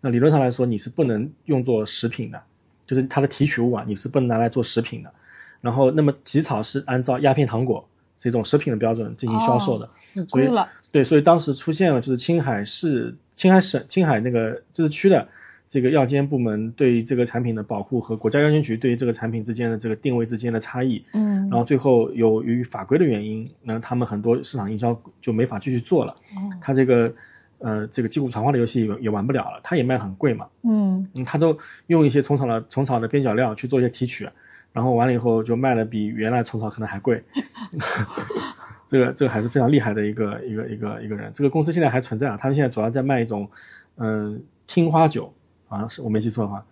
[0.01, 2.41] 那理论上来说你是不能用作食品的，
[2.87, 5.13] 就是它的提取物啊，你是不能拿来做食品的。
[5.61, 7.85] 然后，那么吉草是按照鸦片糖果
[8.19, 10.51] 这种食品的标准进行销售的，很所以，
[10.91, 15.27] 对，所以当时出现了就是青海市、青海省、青海那个自治区的
[15.69, 21.49] 这个药监部门对于这个产品的保护和国家药监局对于这个产品之间的这个定位之间的差异，嗯。
[21.49, 26.51] 然后最后由于法规的原因，那他们很多市场营销就没法继续做了，哦。
[26.61, 27.13] 它这个
[27.59, 31.07] 呃这个击鼓传花的游戏也也玩不了了，它也卖很贵嘛，嗯。
[31.15, 34.29] 嗯，它都用一些虫草的虫草的边角料去做一些提取，
[34.73, 37.23] 然后完了以后就卖的比原来虫草可能还贵。
[38.89, 41.31] 这个这个还是非常厉害的一个一个一个一个人。
[41.35, 43.49] 这个公司现在还存在啊，他们现在主要在卖一种
[43.97, 45.31] 嗯、听花酒
[45.69, 46.65] 啊，是我没记错的话，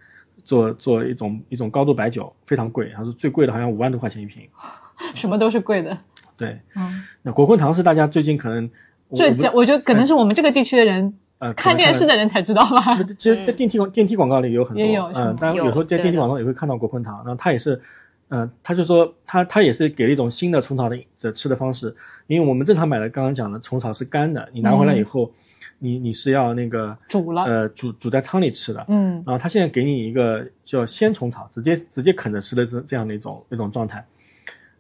[0.45, 4.49] 做做一种一种高度白酒，非常贵，他说最贵的好像五万多块钱一瓶。
[5.15, 5.99] 什么都是贵的。
[6.39, 8.71] 对，嗯，那国坤堂是大家最近可能
[9.09, 12.17] 我我不这这我觉得可能是我们这个地区的人呃看电视的。
[12.17, 13.03] 人才知道吧？
[13.19, 17.81] 其实，在电梯广电梯广告里有很多，嗯，当然有有时候在电梯广告也会看到国坤堂，然后他也是
[18.29, 21.95] 嗯，他就说他他也是给了一种新的虫草的的吃的方式，
[22.27, 25.31] 因为我们正常买的刚刚讲的虫草是干的，你拿回来以后，
[25.79, 34.05] 你你是要那个煮了，呃煮煮在汤里吃的，嗯然后他现在给你一个叫鲜虫草，直接直接啃着吃的这这样的一种一种状态，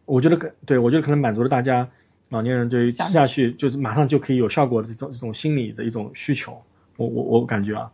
[0.07, 1.87] 我觉得可对我觉得可能满足了大家
[2.31, 6.61] 老年人对于吃下去就是马上就可以有效果的这种这种心理的一种需求，
[6.97, 7.91] 我我我感觉啊，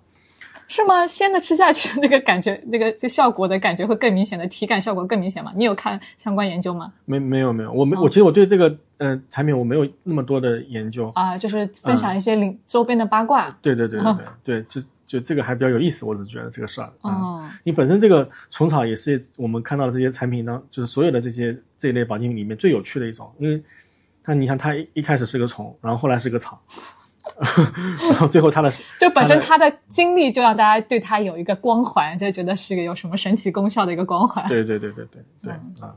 [0.68, 1.06] 是吗？
[1.06, 5.52] 鲜的吃下去那个感觉，那个这效果的感觉会更明显的，体感效果更明显吗？
[5.54, 6.92] 你有看相关研究吗？
[7.04, 13.50] 没没有没有，我没、我哦其实我对这个呃产品我没有那么多的研究，啊，就是分享一些领周边的八卦。
[13.60, 23.62] 对对对对哦对对，就就这个还比较有意思，我只是觉得这个事儿，嗯哦，你本身这个虫草也是我们看到的这些产品当，就是所有的这些这一类保健品里面最有趣的一种，因为
[24.22, 26.60] 它你看它一一开始是个虫，然后后来是个草，
[28.10, 34.46] 然后最后它的就本身它它的经历就让大家对它有一个光环，就觉得是个有什么神奇功效的一个光环。
[34.48, 35.94] 对对对对对对嗯啊，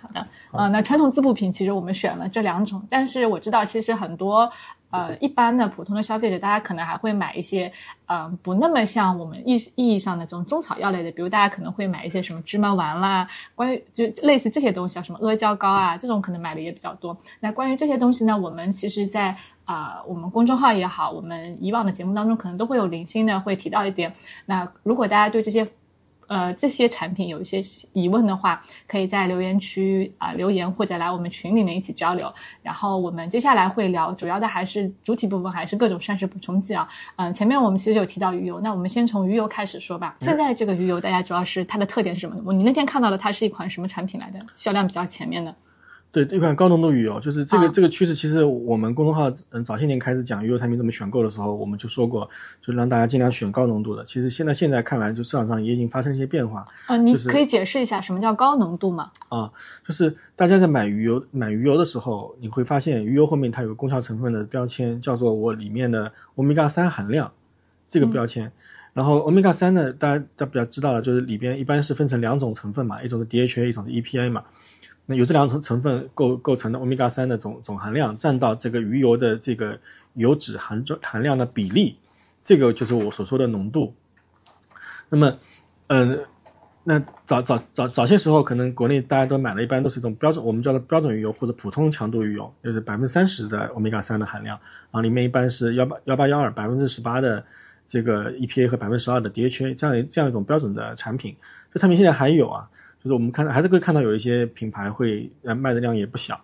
[0.00, 4.50] 好的，呃，那传统滋补品其实我们选了这两种，但是我知道其实很多
[4.90, 7.70] 呃一般的普通的消费者，大家可能还会买一些
[8.06, 17.16] 呃不那么像我们意意义上的这种中草药类的，比如大家可能会买一些什么芝麻丸啦，关于就类似这些东西啊，什么阿胶糕啊，这种可能买的也比较多。
[17.40, 24.10] 那关于这些东西呢，我们其实在啊、我们公众号也好，我们以往的节目当中可能都会有零星的会提到一点。
[24.46, 25.68] 那如果大家对这些
[26.28, 27.60] 呃这些产品有一些
[27.92, 32.32] 疑问的话，可以在留言区啊、留言，或者来我们群里面一起交流。
[32.62, 36.88] 然后我们接下来会聊，主要的还是主体部分还是各种膳食补充剂啊。
[37.16, 40.14] 嗯、前面我们其实有提到鱼油，那我们先从鱼油开始说吧。
[40.20, 42.40] 现在这个鱼油大家主要是它的特点是什么？
[42.44, 44.38] 我你那天看到的它是一款什么产品来的？
[44.54, 45.54] 销量比较前面的。
[46.10, 52.28] 对这款高浓度鱼油，就是这个、啊这个趋势，其实我们公众号嗯早些年开始讲鱼油产品怎么选购的时候，我们就说过，
[52.62, 54.02] 就让大家尽量选高浓度的。
[54.06, 59.10] 其实现在现在看来，就市场上也已经发生一些变化，啊，你可以解释一下什么叫高浓度吗？
[59.28, 59.52] 啊，
[59.86, 67.30] 就是大家在买鱼油买鱼油的时候，你会发现鱼油后面它有个功效成分的标签，叫做我里面的欧米伽三含量
[67.86, 68.50] 这个标签。
[68.94, 74.42] 然后欧米伽三呢，大家大家比较知道了，就是里边一般是分成两种成分嘛，一种是 DHA，一种是 EPA 嘛。
[75.10, 79.78] 那有这两种成分构构成的欧米伽三的总总含量占到这个鱼油的这个
[80.12, 81.96] 油脂含重含量的比例，
[82.44, 83.94] 这个就是我所说的浓度。
[85.08, 85.38] 那么，
[85.86, 86.18] 嗯、
[86.84, 94.58] 那早早早早些时候，可能国内大家都买的，一般都是一种标准，我们叫做标准鱼油或者普通强度鱼油，就是百分之三十的欧米伽三的含量，
[94.90, 97.42] 然后里面一般是幺八幺八幺二百分之十八的
[97.86, 101.34] 这个 EPA 和百分之十二的 DHA 这样这样一种标准的产品。
[101.72, 102.68] 这产品现在还有啊，
[103.02, 106.40] 就是我们看还是会看到有一些品牌会呃卖的量也不小，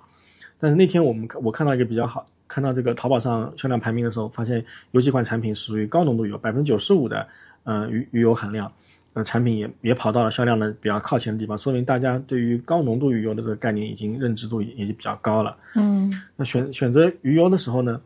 [0.59, 7.27] 但是那天我们看我看到一个比较好，看到这个淘宝上销量排名的时候，发现有几款产品属于高浓度油，百分之九十五的
[7.64, 8.71] 呃鱼鱼油含量。
[9.14, 15.57] 呃，产品也也跑到了销量的比较靠前的地方，说明大家对于高浓度鱼油的这个概念已经认知度也已经比较高了。
[15.77, 18.01] 嗯那选选择鱼油的时候呢，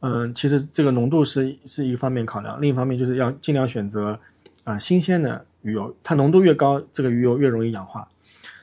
[0.00, 4.20] 嗯、其实这个浓度是是一个方面考量，另一方面就是要尽量选择
[4.64, 8.06] 啊、新鲜的鱼油，它浓度越高，这个鱼油越容易氧化。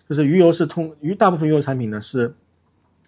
[0.07, 2.33] 就是鱼油是通鱼大部分鱼油产品呢是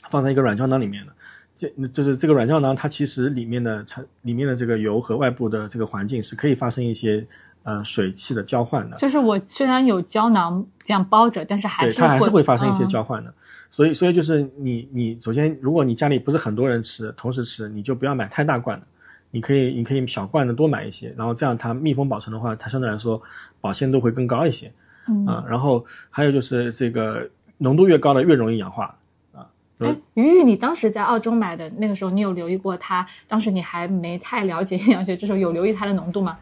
[0.09, 1.13] 放在一个软胶囊里面的，
[1.53, 7.25] 这就是这个软胶囊它其实里面的成里面的这个油和外部的这个环境是可以发生一些
[7.63, 8.97] 呃水汽的交换的。
[8.97, 13.33] 就是我虽然有胶囊这样包着，但是还对，是它还是会发生一些嗯交换的。
[13.69, 18.85] 所以，所以就是你，你首先，如果你家里不是很多人吃，同时吃，你就不要买太大罐的，
[19.33, 23.19] 你可以，你可以小罐的多买一些，然后这样它密封保存的话，它相对来说
[23.59, 24.71] 保鲜度会更高一些
[25.07, 28.95] 嗯啊、然后还有就是这个浓度越高的越容易氧化
[29.33, 29.49] 啊。
[29.79, 33.05] 哎，鱼鱼，你当时在澳洲买的那个时候，你有留意过它？
[33.27, 36.37] 当时你还没太了解营养学， 这时候有留意它的浓度吗？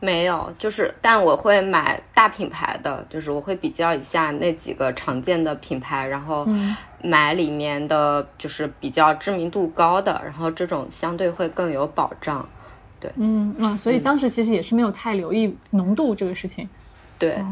[0.00, 12.44] 没有，就是，但我会买大品牌的，就是我会比较一下那几个常见的品牌，然后嗯买里面的就是比较知名度高的，然后这种相对会更有保障。
[12.98, 16.68] 对嗯嗯，所以当时其实也是没有太留意浓度这个事情。
[17.18, 17.42] 对，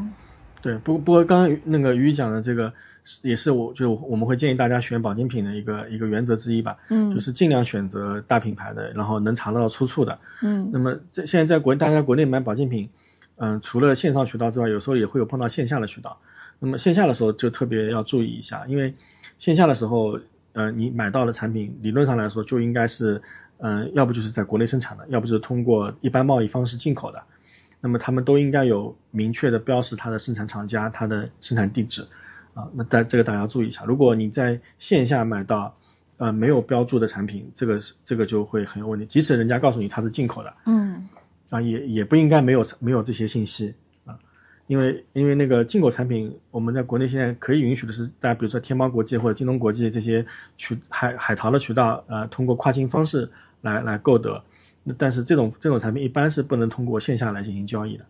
[0.61, 10.19] 对，不不过刚刚那个于讲的这个是也是我就我们会建议大家选保健品的一个一个原则之一吧，嗯就是尽量选择大品牌的，然后能查得到出处的。
[10.43, 12.89] 嗯那么这现在在国大家国内买保健品，
[13.37, 16.19] 嗯、除了线上渠道之外，有时候也会有碰到线下的渠道。
[16.59, 18.93] 那么线下的时候就特别要注意一下，因为
[19.39, 20.19] 线下的时候，
[20.55, 23.23] 呃，你买到的产品理论上来说就应该是，
[23.59, 27.23] 嗯、要不就是在国内生产的，要不就是通过一般贸易方式进口的。
[27.81, 32.05] 那么他们都应该有明确的标识它的生产厂家、它的生产地址，
[32.59, 33.85] 啊，那大这个大家要注意一下。
[33.85, 35.73] 如果你在线下买到，
[36.17, 39.07] 呃，没有标注的产品，这个是这个就会很有问题。
[39.07, 41.09] 即使人家告诉你它是进口的，嗯
[41.51, 43.73] 啊，也也不应该没有没有这些信息
[44.05, 44.19] 啊，
[44.67, 54.43] 因为因为那个进口产品，我们在国内现在可以允许的是，大家比如说天猫国际或者京东国际这些渠海海淘的渠道，呃，通过跨境方式来来购得。
[54.97, 58.05] 但是这种这种产品一般是不能通过线下来进行交易的。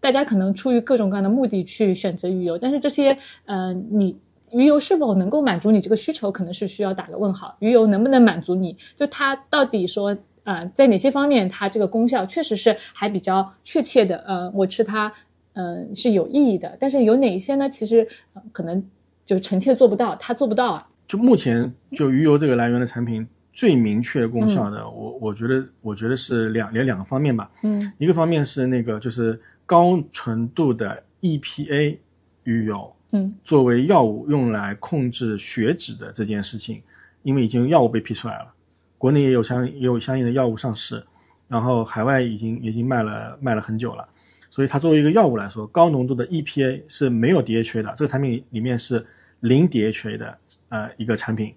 [0.00, 4.16] 大家可能出于各种各样的目的去选择鱼油，但是这些呃，你
[4.52, 7.56] 鱼油是否能够满足你这个需求，可能是需要打个问号。
[7.60, 8.76] 鱼油能不能满足你？
[8.96, 14.16] 就它到底说呃，在哪些方面它这个功效确实是还比较确切的？
[14.26, 15.12] 呃，我吃它。
[15.54, 17.68] 嗯，是有意义的，但是有哪一些呢？
[17.68, 18.06] 其实
[18.52, 18.82] 可能
[19.26, 20.88] 就臣妾做不到，他做不到啊。
[21.08, 27.50] 就目前就鱼油这个来源的产品，最明确功效的，我我觉得，我觉得是两连两个方面吧。
[27.64, 29.38] 嗯，一个方面是那个就是
[29.70, 31.96] 高纯度的 EPA
[32.42, 36.82] 鱼油，嗯，作为药物用来控制血脂的这件事情，
[37.22, 38.52] 因为已经药物被批出来了，
[38.98, 41.00] 国内也有相也有相应的药物上市，
[41.46, 44.04] 然后海外已经已经卖了卖了很久了。
[44.48, 47.94] 所以它作为一个药物来说，高浓度的 EPA 是没有 DHA 的。
[47.96, 49.06] 这个产品里面是
[49.38, 50.38] 零 DHA 的
[50.70, 51.54] 呃一个产品，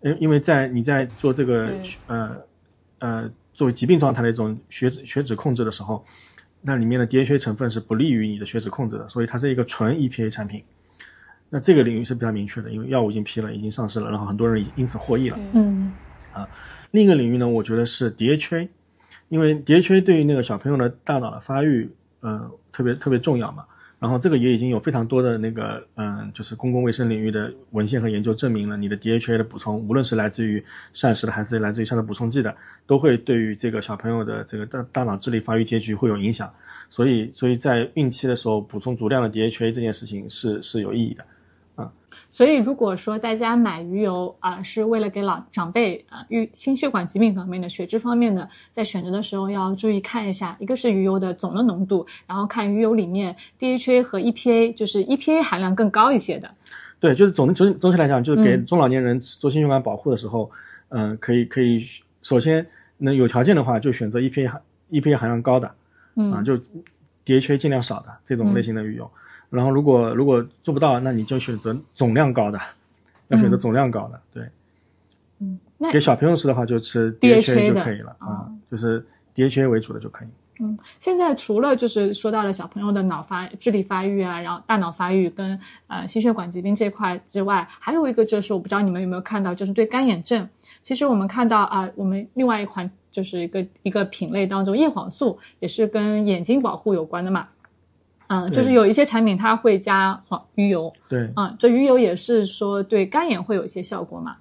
[0.00, 1.68] 因因为在你在做这个
[2.06, 2.36] 呃
[3.00, 6.02] 呃作为疾病状态的一种血脂血脂控制的时候，
[6.66, 10.64] 那里面的 DHA 成分是不利于你的血脂控制的，所以它是一个纯 EPA 产品。
[11.50, 15.38] 那这个领域是比较明确的，因为药物已经批了，已经上市了，然后很多人已因此获益了。
[15.52, 15.92] 嗯
[16.32, 16.48] 啊，
[16.92, 18.68] 另一个领域呢，我觉得是 DHA，
[19.28, 21.90] 因为 DHA 对于那个小朋友的大脑的发育。
[22.20, 23.66] 呃，特别特别重要嘛。
[24.04, 30.62] 然后这个也已经有非常多的那个，嗯，就是公共卫生领域的文献和研究证明了，你的 DHA 的补充，无论是来自于
[30.92, 32.54] 膳食的还是来自于膳食补充剂的，
[32.86, 36.52] 都会对于这个小朋友的这个大大脑智力发育结局会有影响。
[36.90, 41.24] 所以，所以在孕期的时候补充足量的 DHA 这件事情是是有意义的。
[42.30, 56.50] 所以，如果说大家买鱼油啊，是为了给老长辈啊，预心血管疾病方面的、血脂方面的，在选择的时候要注意看一下，一个是鱼油的总的浓度，然后看鱼油里面 DHA 和 EPA，就是 EPA 含量更高一些的。
[57.00, 60.50] 对，就是总总总体来讲，就是给中老年人做心血管保护的时候，
[60.88, 61.84] 嗯，可以可以，
[62.22, 65.66] 首先能有条件的话，就选择 EPA 含 EPA 含量高的，
[66.32, 66.56] 啊，就
[67.26, 69.10] DHA 尽量少的这种类型的鱼油。
[69.54, 72.58] 然后，如果如果做不到，那你就选择总量高的，
[73.28, 74.42] 要选择总量高的，对。
[75.38, 80.28] 嗯，那给小朋友吃的话，就吃 DHA 就可以了啊，就是 DHA 为主的就可以。
[80.60, 90.48] 嗯，现在除了就是说到了小朋友的脑发、智力发育啊，然后大脑发育跟呃心血管疾病这块之外，还有一个就是我不知道你们有没有看到，就是对干眼症。
[90.82, 97.48] 其实我们看到啊，我们另外一款就是一个一个品类当中，叶黄素也是跟眼睛保护有关的嘛。
[98.28, 104.36] 嗯，就是有一些产品它会加黄鱼油，对，嗯，这鱼油也是说对干眼会有一些效果嘛？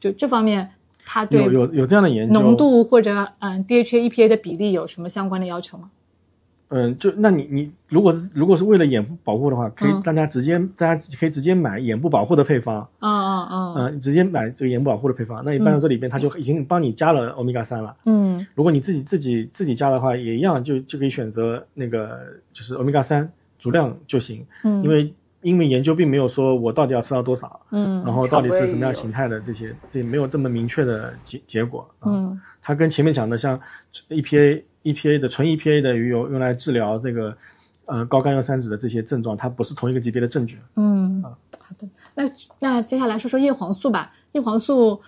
[0.00, 0.70] 就这方面，
[1.04, 5.90] 它对有有有这样的研究，浓度或者嗯 DHA EPA 的比例有什么相关的要求吗？
[6.70, 15.42] 嗯，就那你你如果是如果是为了眼部保护的话，可以大家直接大家可以直接买眼部保护的配方，啊啊啊，嗯，直接买这个眼部保护的配方。
[15.46, 17.96] 那一般到这里边，它就已经帮你加了欧米伽三了。
[18.04, 22.20] 嗯，如果你自己自己自己加的话，也一样，就就可以选择那个
[22.52, 23.26] 就是欧米伽三
[23.58, 24.44] 足量就行。
[24.64, 31.88] 嗯，因为因为研究并没有说我到底要吃到多少，嗯，然后到底是什么样形态的这些，这没有这么明确的结结果。
[32.04, 33.58] 嗯，它跟前面讲的像
[34.10, 34.64] EPA。
[34.84, 37.36] EPA 的纯 EPA 的鱼油用来治疗这个，
[37.86, 40.58] 呃，高甘油三酯的这些症状，它不是同一个级别的证据。
[40.76, 41.88] 嗯，好的。
[42.14, 44.12] 那那接下来说说叶黄素吧。
[44.32, 45.00] 叶黄素，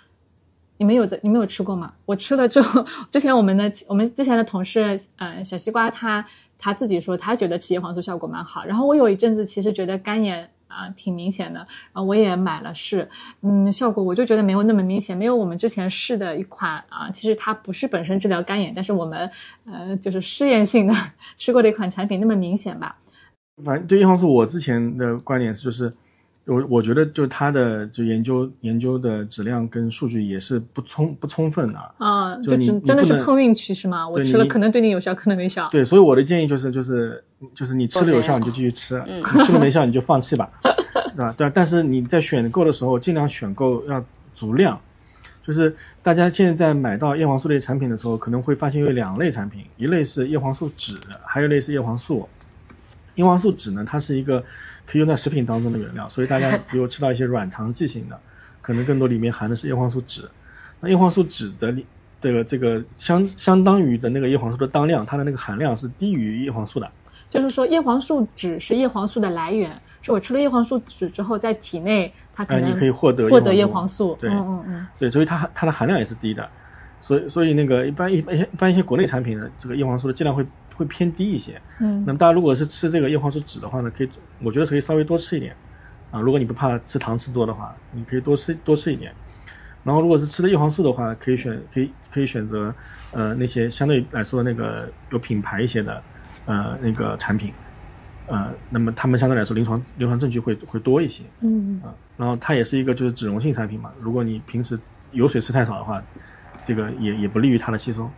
[0.78, 1.94] 你们有在你们有吃过吗？
[2.06, 6.24] 我吃了之后， 之前我们的我们之前的同事，呃，小西瓜他
[6.59, 8.64] 他自己说他觉得吃叶黄素效果蛮好。
[8.64, 10.50] 然后我有一阵子其实觉得干眼。
[10.70, 13.06] 啊，挺明显的，然后我也买了试，
[13.42, 19.30] 嗯，效果我就觉得没有那么明显，没有我们之前试的一款啊，其实它不是本身治疗干眼，但是我们
[19.66, 20.94] 呃就是试验性的
[21.37, 22.96] 吃过的一款产品那么明显吧。
[23.64, 25.92] 反正对叶黄素，我之前的观点是就是。
[26.46, 34.09] 我我觉得就它的就研究研究的质量跟数据也是不充不充分的啊，就你真的是碰运气是吗？
[34.09, 35.68] 我吃了可能对你有效，可能没效。
[35.70, 37.22] 对，所以我的建议就是就是
[37.55, 41.35] 就是你吃了有效你就继续吃，你吃了没 效你就放弃吧，对吧？
[41.37, 44.03] 对，但是你在选购的时候尽量选购要
[44.35, 44.81] 足量，
[45.46, 45.72] 就是
[46.03, 52.28] 大家现在在买到叶黄素类产品的时候，可能会发现有两类产品，一类是叶黄素酯，还有一类是叶黄素。
[53.16, 54.43] 叶黄素酯呢，它是一个。
[54.91, 58.18] 可以用在食品当中的原料，所以大家比 如吃到一些软糖剂型的，
[58.61, 60.28] 可能更多里面含的是叶黄素酯。
[60.80, 61.72] 那叶黄素酯的
[62.20, 66.91] 这个这个相相当于的那个叶黄素的当量，它的那个含量是低于叶黄素的。
[67.28, 74.18] 就是说，叶黄素酯是叶黄素的来源，是我吃了叶黄素酯之后，在体内它可能你可以获得获得叶黄素。
[74.20, 76.49] 对，嗯嗯嗯，对，所以它它的含量也是低的。
[77.01, 80.45] 所以所以那个一般一般一般一些国内产品的这个叶黄素的剂量会。
[80.76, 81.61] 会偏低一些。
[81.78, 84.09] 嗯那么大家如果是吃这个叶黄素酯的话呢，可以，
[84.43, 85.55] 我觉得可以稍微多吃一点，
[86.11, 89.12] 啊，如果你不怕吃糖吃多的话，你可以多吃多吃一点。
[89.82, 92.74] 然后如果是吃的叶黄素的话，可以选可以可以选择
[93.12, 96.03] 呃那些相对来说那个有品牌一些的
[96.45, 97.53] 呃那个产品，
[98.26, 101.95] 呃，那么他们相对来说临床临床证据会会多一些嗯啊。
[102.18, 104.78] 然后它也是一个就是脂溶性产品嘛，如果你平时
[105.12, 106.03] 油水吃太少的话，
[106.62, 108.11] 这个也也不利于它的吸收。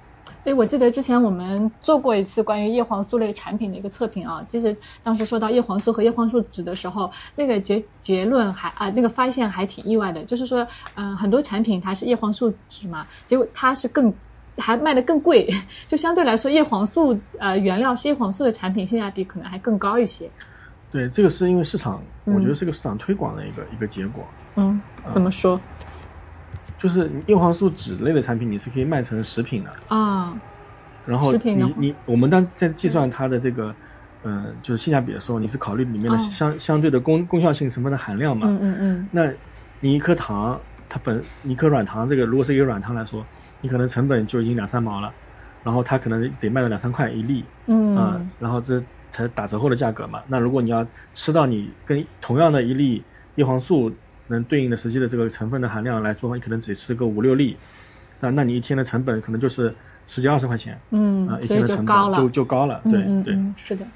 [0.44, 10.66] 哎，我记得之前我们做过一次关于叶黄素类产品的一个测评啊，其实当时说到叶黄素和叶黄素酯的时候，那个结结论还啊、那个发现还挺意外的，就是说，
[10.96, 14.12] 嗯、很多产品它是叶黄素酯嘛，结果它是更
[14.58, 15.48] 还卖的更贵，
[15.86, 20.28] 就相对来说叶黄素呃原料是叶黄素的产品性价比可能还更高一些。
[20.90, 24.24] 对，这个是因为市场，嗯我觉得是个市场推广的一个一个结果。
[24.56, 24.78] 嗯，
[25.10, 25.58] 怎么说
[26.78, 29.70] 就是叶黄素酯类的产品，你是可以卖成食品的。
[29.88, 30.34] 啊？
[31.04, 33.74] 然后你你我们当在计算它的这个，
[34.22, 38.46] 嗯、就是性价比的时候，你是考虑里面的哦相、相对的功功效性成分的含量嘛？
[38.46, 39.28] 嗯嗯嗯那
[39.80, 40.56] 你一颗糖，
[40.88, 43.26] 它本你一颗软糖，这个如果是一个软糖来说，
[43.60, 45.12] 你可能成本就已经两三毛了，
[45.64, 50.20] 然后它可能得卖到两三块一粒，嗯啊、然后这才打折后的价格嘛。
[50.28, 53.02] 那如果你要吃到你跟同样的一粒
[53.34, 53.90] 叶黄素
[54.28, 57.56] 能对应的实际的这个成分的含量来说，你可能只吃个五六粒，
[58.20, 59.74] 那那你一天的成本可能就是
[60.06, 63.34] 十几二十块钱嗯啊、一所以天的成就高了，本就就高了，对、嗯嗯对。
[63.34, 63.86] 嗯，是的，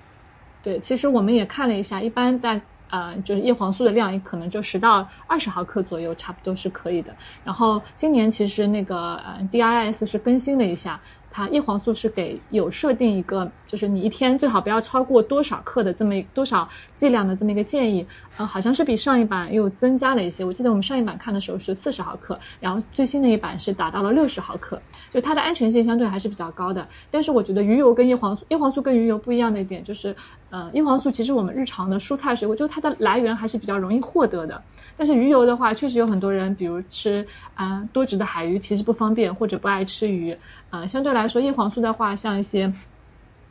[0.62, 0.78] 对。
[0.80, 7.14] 其实我们也看了一下，一般大呃就是叶黄素的量也，可能就十到二十毫克左右，差不多是可以的。
[7.44, 11.00] 然后今年其实那个呃 DIS 是更新了一下，
[11.36, 18.06] 它叶黄素是给有设定一个，就是你一天最好不要超过多少克的这么多少剂量的这么一个建议。
[18.38, 20.42] 呃，好像是比上一版又增加了一些。
[20.42, 24.80] 我记得我们上一版看的时候是四十毫克，然后最新的一版是达到了六十毫克，
[25.12, 26.86] 就它的安全性相对还是比较高的。
[27.10, 30.16] 但是我觉得鱼油跟叶黄素，叶黄素跟鱼油不一样的一点就是，
[30.50, 34.62] 呃，叶黄素其实我们日常的蔬菜水果，就它的来源还是比较容易获得的。
[34.96, 40.36] 但是鱼油的话，确实有很多人，比如吃啊、呃多汁的海鱼，其实不方便或者不爱吃鱼。
[40.70, 42.72] 呃，相对来说，叶黄素的话，像一些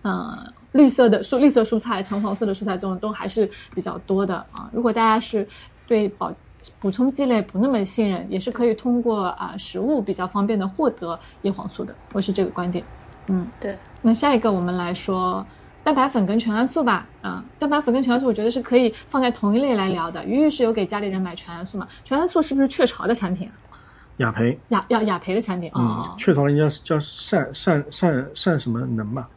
[0.03, 0.37] 呃
[0.71, 4.69] 绿色的蔬绿色蔬菜、橙黄色的蔬菜这种都还是比较多的啊。
[4.71, 5.47] 如果大家是
[5.85, 6.33] 对保
[6.79, 11.93] 补充剂类不那么信任，也是可以通过啊、食物比较方便的获得叶黄素的。
[12.13, 12.83] 我是这个观点。
[13.27, 13.77] 嗯，对。
[14.01, 15.45] 那下一个我们来说
[15.85, 17.05] 蛋白粉跟全氨素吧。
[17.21, 20.25] 啊、蛋白粉跟全氨素我觉得是可以放在同一类来聊的。
[20.25, 21.87] 鱼鱼是有给家里人买全氨素嘛？
[22.03, 23.77] 全氨素是不是雀巢的产品啊？
[24.17, 29.29] 雅培，雅雅雅培的产品嗯哦，雀巢的应该是叫善善善善什么能吧？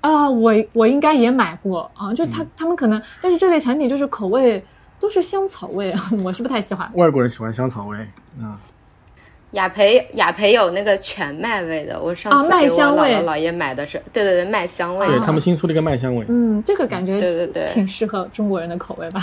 [0.00, 4.62] 啊，我我应该也买过啊，就嗯他他们可能，但是这类产品就是口味
[4.98, 6.90] 都是香草味， 我是不太喜欢。
[6.94, 7.96] 外国人喜欢香草味，
[8.38, 8.56] 嗯，
[9.54, 15.18] 雅培雅培有那个全麦味的，我上次给我香味姥姥姥爷买的是，对对对，麦香味对。
[15.20, 19.20] 他们新出了一个麦香味，嗯，这个感觉对对对挺适合中国人的口味吧。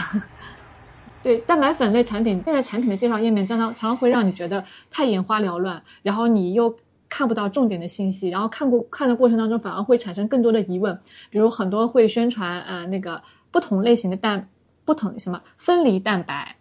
[1.21, 6.75] 对蛋白粉类产品，现在产品的介绍页面常常常常会让你觉得太眼花缭乱，然后你又
[7.07, 10.97] 看不到重点的信息，然后看过看的过程当中反而会产生更多的疑问，
[11.29, 13.21] 比如很多会宣传呃那个
[13.51, 14.47] 不同类型的蛋
[14.83, 16.55] 不同什么分离蛋白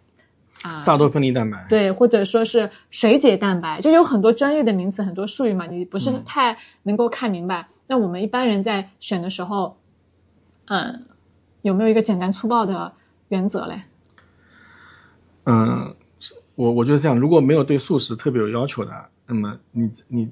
[0.63, 7.67] 啊，大多分离蛋白，对，或者说是水解蛋白，就有很多专业的名词，很多术语嘛，你不是太能够看明白。
[7.87, 9.77] 那我们一般人在选的时候，
[10.65, 11.03] 嗯，
[11.63, 12.93] 有没有一个简单粗暴的
[13.29, 13.81] 原则嘞？
[15.45, 15.95] 嗯，
[16.55, 18.91] 我我觉得这样，如果没有对素食特别有要求的，
[19.25, 20.29] 那么你你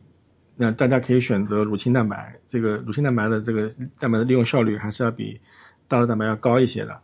[0.57, 3.67] 那大家可以选择乳清蛋白，这个乳清蛋白的这个
[3.99, 5.41] 蛋白的利用效率还是要比
[5.87, 7.01] 大豆蛋白要高一些的啊。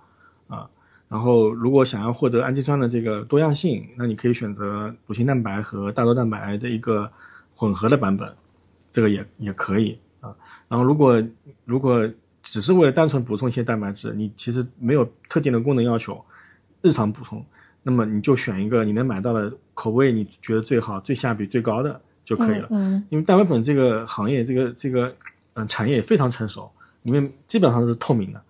[1.07, 7.09] 然后，如果想要获得氨基酸的这个多样性，那你可以选择乳清蛋白和大豆蛋白的一个
[7.53, 8.27] 混合的版本，
[8.89, 10.35] 这个也也可以啊。
[10.67, 11.23] 然后，如果
[11.63, 12.09] 如果
[12.41, 16.23] 只是为了单纯补充一些蛋白质，你其实没有特定的功能要求，
[16.81, 17.43] 日常补充，
[17.83, 22.67] 那么你就选一个你能买到的口味，你觉得最好、最下笔最高的就可以了。
[22.71, 25.07] 嗯因为蛋白粉这个行业，这个这个
[25.53, 26.69] 嗯、呃产业非常成熟，
[27.03, 28.41] 里面基本上是透明的，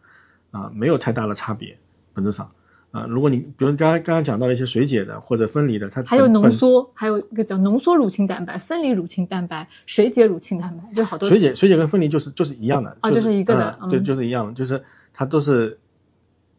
[0.52, 1.78] 啊、没有太大的差别，
[2.16, 2.50] 本质上。
[2.92, 15.78] 啊，如果你比如刚刚刚刚讲到了一些水解的或者分离的，它还有浓缩，还有一个叫浓缩乳清蛋白、分离乳清蛋白、水解乳清蛋白，就好多水解水解跟分离就是就是一样的，啊就是一个的嗯对，嗯就是一样的，就是它都是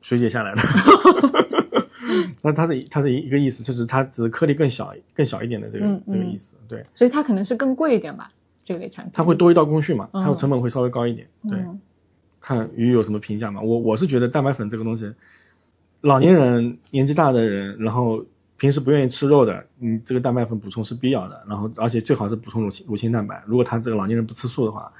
[0.02, 0.60] 水解下来的。
[2.42, 8.30] 那它是它是一个意思，就是它只是颗粒更小更小一点的这个、这个意思，对，所以它可能是更贵一点吧，
[8.62, 9.12] 这类产品。
[9.14, 11.58] 它会多一道工序嘛，它的成本会稍微高一点，对。
[11.60, 11.80] 嗯
[12.38, 13.60] 看鱼有什么评价嘛？
[13.60, 15.12] 我我是觉得蛋白粉这个东西，
[16.06, 18.24] 老年人、年纪大的人，然后
[18.56, 21.42] 平时不愿意吃肉的，你，这个蛋白粉补充是必要的。
[21.48, 23.42] 然后而且最好是补充乳清乳清蛋白。
[23.44, 24.90] 如果他这个老年人不吃素的话，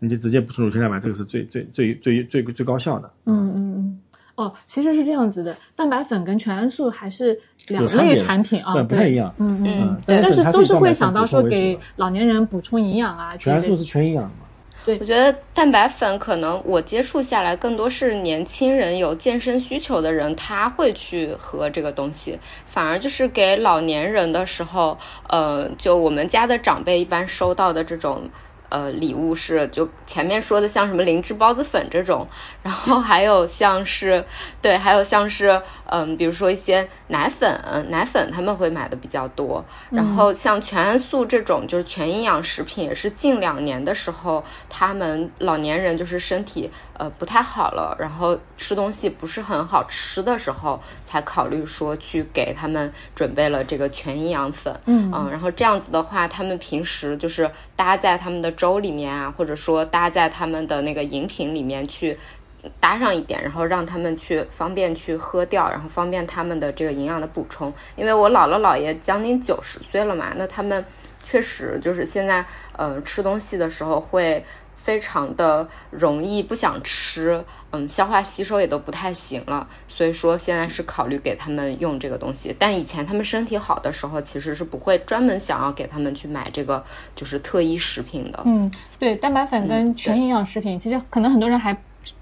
[0.00, 3.08] 你就直接补充乳清蛋白，这个是最最最最最最高效的。
[3.26, 4.00] 嗯嗯嗯。
[4.34, 7.38] 哦，其实是这样子的，蛋白粉跟全氨素还是
[7.68, 9.14] 两类产品啊，对不不太一。
[9.14, 9.32] 样。
[9.38, 14.30] 嗯嗯但是都是会想到说给老年人补充营养啊，全氨素是全营养的
[14.94, 14.98] 嘛？
[15.00, 22.38] 我觉得蛋白粉可能我接触下来更多是年轻人有健身需求的人，他会去喝这个东西。
[22.66, 28.30] 反而就是给老年人的时候，呃，就我们家的长辈一般收到的这种。
[28.70, 32.26] 呃，礼物是就前面说的像什么灵芝孢子粉这种，
[32.62, 34.22] 然后还有像是
[34.60, 39.64] 对，还有像是嗯，比如说一些奶粉，奶粉他们会买的比较多。
[39.90, 54.78] 然后像全安素这种就是全营养食品，也是近两年的时候，他们老年人就是身体呃不太好了，然后吃东西不是很好吃的时候，才考虑说去给他们准备了这个全营养粉。
[54.86, 62.18] 嗯嗯，然后这样子的话，他们平时就是搭在他们的粥里面啊，或者说搭在他们的那个饮品里面去
[62.80, 67.72] 搭上一点，然后让他们去方便去喝掉，然后方便他们的这个营养的补充。
[67.96, 70.84] 因为我姥姥姥爷将近九十岁了嘛，那他们
[71.22, 72.44] 确实就是现在
[72.76, 74.44] 呃吃东西的时候会。
[74.80, 82.56] 非常的容易不想吃，嗯，消化吸收也都不太行了，所以说现在是考虑给他们用这个东西。
[82.58, 86.82] 但以前他们身体好的时候，其实是不会专门想要给他们去买这个
[87.14, 88.40] 就是特医食品的。
[88.46, 91.76] 嗯，对，蛋白粉跟全营养食品，其实可能很多人还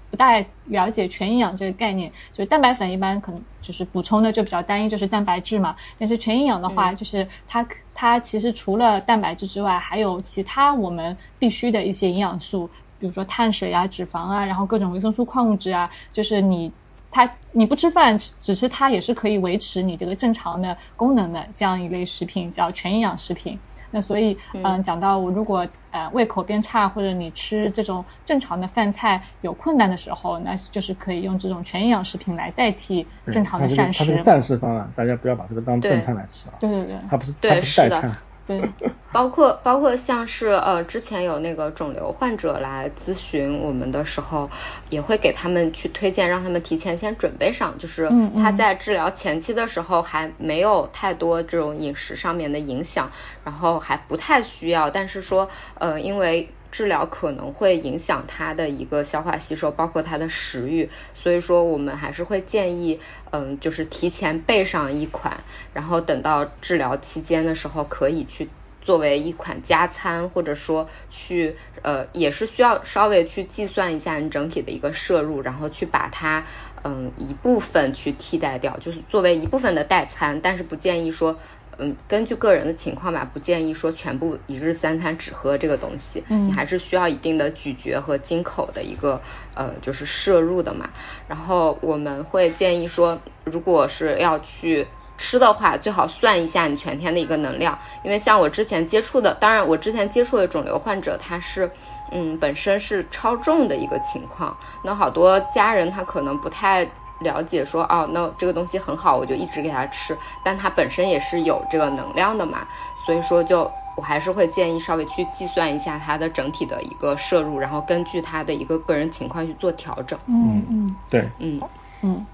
[0.09, 2.11] 不大了解全营养这个概念。
[2.33, 5.75] 就是蛋白粉一般可能就是补充的就比较单一，就是蛋白质嘛。
[5.97, 16.71] 但是全营养的话，就是它它其实除了蛋白质之外，还有其他我们必须的一些营养素，比如说碳水啊、脂肪啊，然后各种维生素、矿物质啊，就是你。
[17.17, 23.57] 它你不吃饭，只吃它也是可以维持你这个正常的功能的这样一类食品，叫全营养食品。
[23.89, 33.99] 那所以，嗯，讲到我如果呃胃口变差，或者你吃这种正常的饭菜有困难的时候，那就是可以用这种全营养食品来代替正常的它是个膳食。
[33.99, 36.53] 它是个暂时方案，大家不要把这个当正餐来吃啊。
[36.59, 38.15] 对对对它不是对它不是代餐。
[38.47, 38.63] 对，
[39.11, 44.49] 包括包括像是呃，之前有那个肿瘤患者来咨询我们的时候，
[44.89, 48.09] 也会给他们去推荐，让他们提前先准备上，就是
[48.41, 53.11] 他在治疗前期的时候还没有太多这种饮食上面的影响，
[53.43, 56.49] 然后还不太需要，但是说呃，因为。
[56.71, 62.99] 治疗可能会影响他的一个消化吸收，包括他的食欲，所以说我们还是会建议，
[63.31, 65.35] 嗯，就是提前备上一款，
[65.73, 68.47] 然后等到治疗期间的时候可以去
[68.81, 76.45] 作为一款加餐，或者说去呃也是需要稍微去计算一下你整体的一个摄入，然后去把它
[76.83, 81.37] 嗯一部分去替代掉，就是作为一部分的代餐，但是不建议说。
[81.79, 89.21] 嗯，根据个人的情况吧，不建议说全部一日三餐只喝这个东西，嗯你还是需要一定的咀嚼和进口的一个
[89.53, 90.89] 呃，就是摄入的嘛。
[91.27, 101.69] 然后我们会建议说，如果是要去吃的话，最好算一下你全天的一个能量，因为像我之前接触的，当然我之前接触的肿瘤患者，他是
[102.11, 106.89] 嗯本身是超重的一个情况，那好多家人他可能不太。
[107.19, 112.67] 了解说哦，那这个东西很好，我就一直给他吃，但它本身也是有这个能量的嘛，
[113.05, 120.17] 所以说就我还是会建议稍微去计算一下它的整体的一个摄入，然后根据他的一个个人情况去做调整。
[120.27, 121.61] 嗯嗯对，嗯，
[122.01, 122.25] 嗯。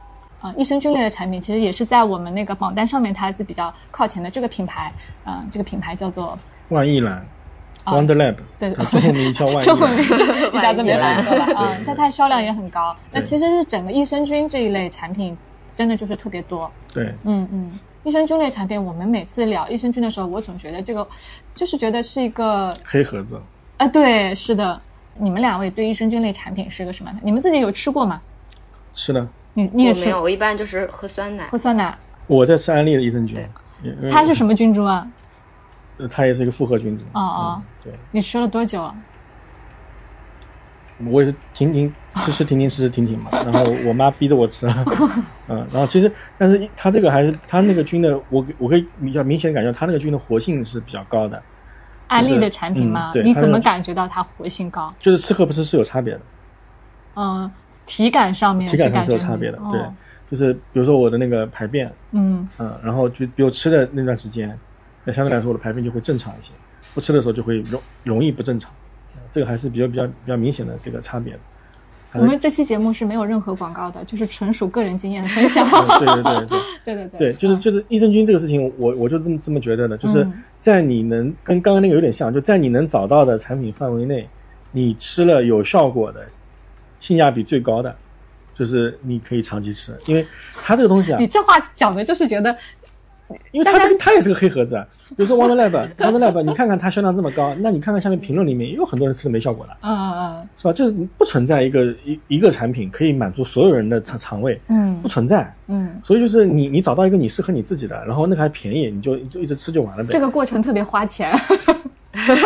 [0.41, 4.29] 啊，益生菌类的产品其实也是在我们那个榜单上面，它是比较靠前的。
[4.29, 4.91] 这个品牌，
[5.23, 7.25] 啊、这个品牌叫做万亿蓝
[7.83, 9.97] 啊，Wonder Lab，对它中文名叫万亿中文蓝。
[9.97, 12.95] 名字 一下子没来说了啊，但它销量也很高。
[13.11, 15.37] 那其实是整个益生菌这一类产品，
[15.75, 16.71] 真的就是特别多。
[16.93, 21.05] 对，嗯嗯，益生菌类产品，我们每次聊益生菌的时候，我总觉得这个
[21.53, 23.41] 就是觉得是一个黑盒子，
[23.77, 24.79] 啊，对，是的。
[25.15, 27.11] 你们两位对益生菌类产品是个什么？
[27.21, 28.19] 你们自己有吃过吗？
[28.95, 31.57] 是的，你你也吃我没有，我一般就是喝酸奶喝。
[31.57, 31.95] 酸奶？
[32.25, 33.37] 我在吃安利的益生菌
[33.83, 35.05] 对，它是什么菌株啊？
[35.97, 37.05] 呃它也是一个复合菌子。
[37.13, 38.95] 哦对，你吃了多久了？
[41.05, 44.67] 我也是停停吃吃停停吃吃停停嘛，然后我妈逼着我吃，
[45.49, 51.41] 嗯，然后其实但是它这个还是它那个菌的，我我可以比较明显地感觉到它那个菌的活性是比较高的，
[52.07, 53.11] 安利的产品吗？
[53.23, 54.93] 你怎么感觉到它活性高？
[54.99, 56.21] 就是吃和不吃是有差别的，
[57.15, 57.51] 嗯，
[57.85, 59.81] 体感上面体感上是有差别的，哦对，
[60.29, 64.57] 就是比如说我的那个排便，嗯嗯，然后就比如吃的那段时间，
[65.03, 66.51] 那相对来说我的排便就会正常一些，
[66.93, 68.71] 不吃的时候就会容容易不正常，
[69.31, 71.39] 这个还是比较比较比较明显的这个差别的。
[72.13, 75.67] 我们这期节目是没有任何广告的，就是纯属个人经验分享。
[75.97, 76.59] 对对对对对。
[77.09, 84.29] 对对就是嗯就是益生菌这个事情，我我就这么这么觉得的，就是嗯在你能跟刚刚那个有点像，就在你能找到的产品范围内，
[84.71, 86.23] 你吃了有效果的，
[86.99, 87.95] 性价比最高的，
[88.53, 90.23] 就是你可以长期吃，因为
[90.63, 92.55] 它这个东西啊你，这话讲的就是觉得
[93.51, 94.85] 因为它这个它也是个黑盒子啊。
[95.09, 100.73] 比如说 Wonder Lab，Wonder Lab，你看看它销量这么高，那你看看下面评论里面也有很多人吃了没效果的，啊啊是吧？
[100.73, 105.51] 就是不存在一个一一个产品可以满足所有人的肠肠胃，嗯不存在。
[105.67, 110.09] 嗯，所以就是你你找到一个你适合你自己的，然后那个还便宜，你就就一直吃就完了呗。
[110.11, 111.35] 这个过程特别花钱，
[112.13, 112.43] 是是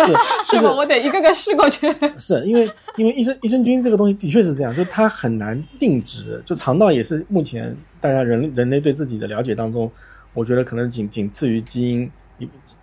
[0.58, 0.72] 是吧？
[0.72, 1.92] 我得一个个试过去。
[2.18, 9.92] 是因为因为益生益生菌这个东西的确是这样，就它很难定值，就肠道也是目前大家人人类对自己的了解当中，
[10.38, 12.12] 我觉得可能仅仅次于基因，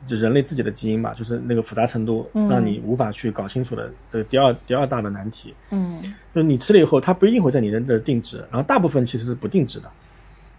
[0.05, 2.48] 就人类自己的基因吧，就是那个复杂程度嗯。
[2.48, 5.55] 让你无法去搞清楚的这个第二第二大的难题。
[5.70, 6.02] 嗯。
[6.34, 9.88] 就是你吃了以后，它不一定会在你的那儿定植，然后大部分其实是不定植的，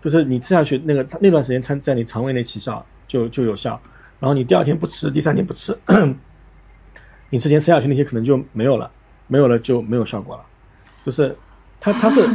[0.02, 3.78] 就是你吃下去那个它那段时间它在你肠胃内起效就就有效，
[4.22, 5.78] 然后你第二天不吃，第三天不吃，
[7.30, 8.90] 你之前吃下去那些可能就没有了，
[9.28, 10.46] 没有了就没有效果了，
[11.06, 11.36] 就是
[11.82, 12.26] 它它是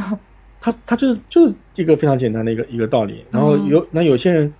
[0.61, 4.53] 它它就是就是一个非常简单的一个一个道理，然后有那有些人，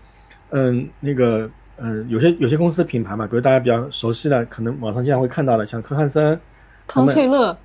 [0.51, 6.39] 嗯，那个嗯，有些有些公司的品牌嘛，比如大家比较熟悉的，可能网上经常会看到的，像科汉森、
[6.87, 7.57] 康翠乐，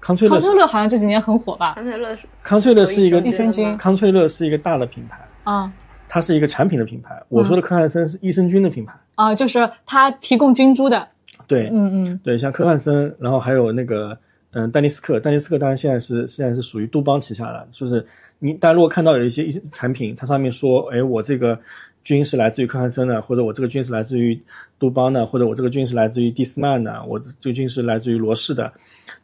[0.00, 1.74] 康翠乐康翠乐好像这几年很火吧？
[1.74, 5.72] 康翠乐是康翠乐是一个益生菌康翠乐是一个大的品牌，啊
[6.12, 7.22] 它是一个产品的品牌。
[7.28, 8.94] 我说的科汉森是益生菌的品牌。
[9.14, 11.06] 啊，就是它提供菌株的。
[11.46, 14.18] 对，嗯嗯对，像科汉森，然后还有那个
[14.52, 18.04] 嗯丹尼斯克，丹尼斯克当然现在是现在是属于杜邦旗下的，就是
[18.38, 21.58] 你大家如果看到有一些一些产品，它上面说，哎，我这个
[22.02, 24.40] 菌是来自于科汉森的，或者我这个菌是来自于
[24.78, 28.72] 杜邦的，或者我这个菌是来自于蒂斯曼的，我这个菌是来自于罗氏的，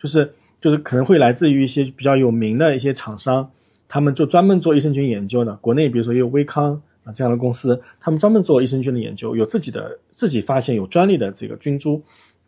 [0.00, 3.50] 就是就是可能会来自于一些比较有名的一些厂商，
[3.88, 5.56] 他们就专门做益生菌研究的。
[5.56, 12.00] 国内比如说也有威康啊这样的公司，他们专门做益生菌的研究，有自己的自己发现有专利的这个菌株，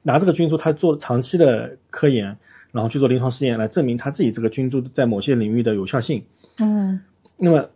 [0.03, 2.37] 拿这个菌株它做长期的科研，
[2.72, 6.22] 然后去做临床试验来证明他自己这个菌株在某些领域的有效性。
[6.58, 7.00] 嗯
[7.36, 7.68] 那么，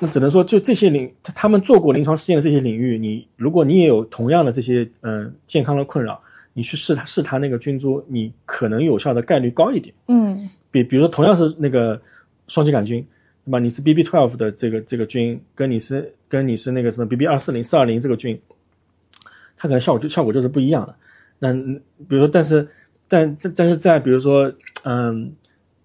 [0.00, 6.20] 那只能说，就这些领他他们做过临床试验的这些领域，你如果你也有同样的这些嗯、呃健康的困扰，
[6.52, 9.94] 你去试他试他那个菌株，你可能有效的概率高一点。
[10.08, 12.00] 嗯比比如说同样是那个
[12.48, 13.06] 双歧杆菌，
[13.44, 13.60] 对吧？
[13.60, 18.40] 你是 BB twelve 的这个这个菌，跟你是跟你是那个什么 BB 二四零四二零这个菌，
[19.56, 20.96] 它可能效果就效果就是不一样的。
[21.38, 22.66] 那嗯比如说，但是
[23.08, 24.52] 但但但是在比如说
[24.84, 25.32] 嗯，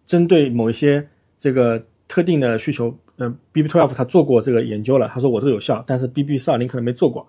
[0.06, 1.08] 针对某一些
[1.38, 7.28] 这个特定的需求，呃，BB twelve 它做过这个研究了，他说我这个有效，但是 BB 四二零可能没做过。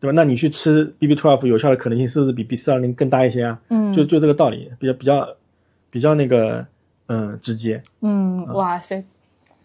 [0.00, 0.12] 对吧？
[0.14, 3.58] 那你去吃 BB twelve 有效的可能性是不是比 B 四二零更大一些啊？
[3.68, 5.28] 嗯就就这个道理，比较比较
[5.90, 6.64] 比较那个
[7.08, 7.82] 嗯直接。
[8.00, 9.02] 嗯，哇塞！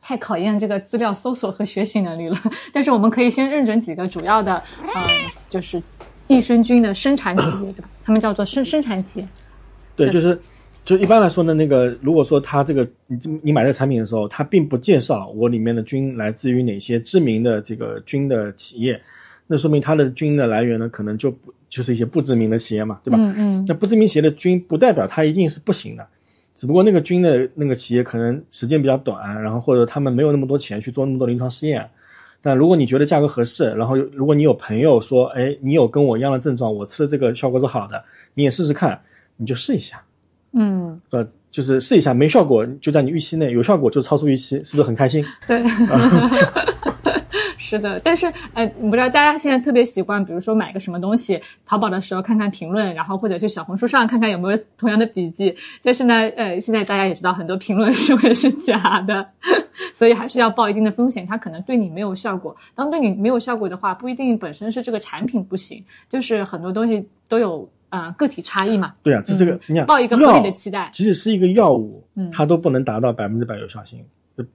[0.01, 2.35] 太考验这个资料搜索和学习能力了，
[2.73, 4.89] 但是我们可以先认准几个主要的，嗯，
[5.51, 5.79] 就是
[6.27, 7.89] 益生菌的生产企业，对吧？
[8.03, 9.27] 他们叫做生生产企业。
[9.95, 10.37] 对，就是
[10.85, 18.99] 就一般来说呢，那个如果说它这个你这你买这个产品的时候，它并不介绍我里面的菌来自于哪些知名的这个菌的企业，
[19.47, 23.17] 那说明它的菌的来源呢，可能就不就是一些不知名的企业嘛，对吧？
[23.19, 26.05] 嗯嗯那不知名企业的菌不代表它一定是不行的，
[26.55, 31.87] 只不过那个菌的那个企业可能时间比较短，然后或者他们没有那么多钱去做那么多临床试验。
[32.41, 38.99] 但如果你觉得价格合适，然后如果你有朋友说，哎，你有跟我一样的症状，我吃的这个效果是好的，你也试试看，
[39.37, 40.01] 你就试一下，
[40.53, 41.25] 嗯，呃？
[41.51, 45.23] 就是试一下，没效果就在你预期内，有效果就超出预期，是不是很开心？
[45.47, 45.63] 对。
[47.57, 55.55] 是的，但是呃，你不知道大家现在特别习惯，比如说买个什么东西，淘宝的时候看看评论，然后或者去小红书上看看有没有同样的笔记。
[55.81, 59.25] 但是呢，呃，现在大家也知道很多评论是会是假的，
[59.93, 62.55] 所以还是要抱一定的风险，它可能对你没有效果。
[62.75, 68.93] 当对你没有效果的话，不一定本身是这个产品不行，就是很多东西都有呃个体差异嘛。
[69.03, 74.03] 对啊，这是个、你想，抱一个合理的期待即使是一个药物，嗯它都不能达到百分之百有效性，
[74.35, 74.45] 对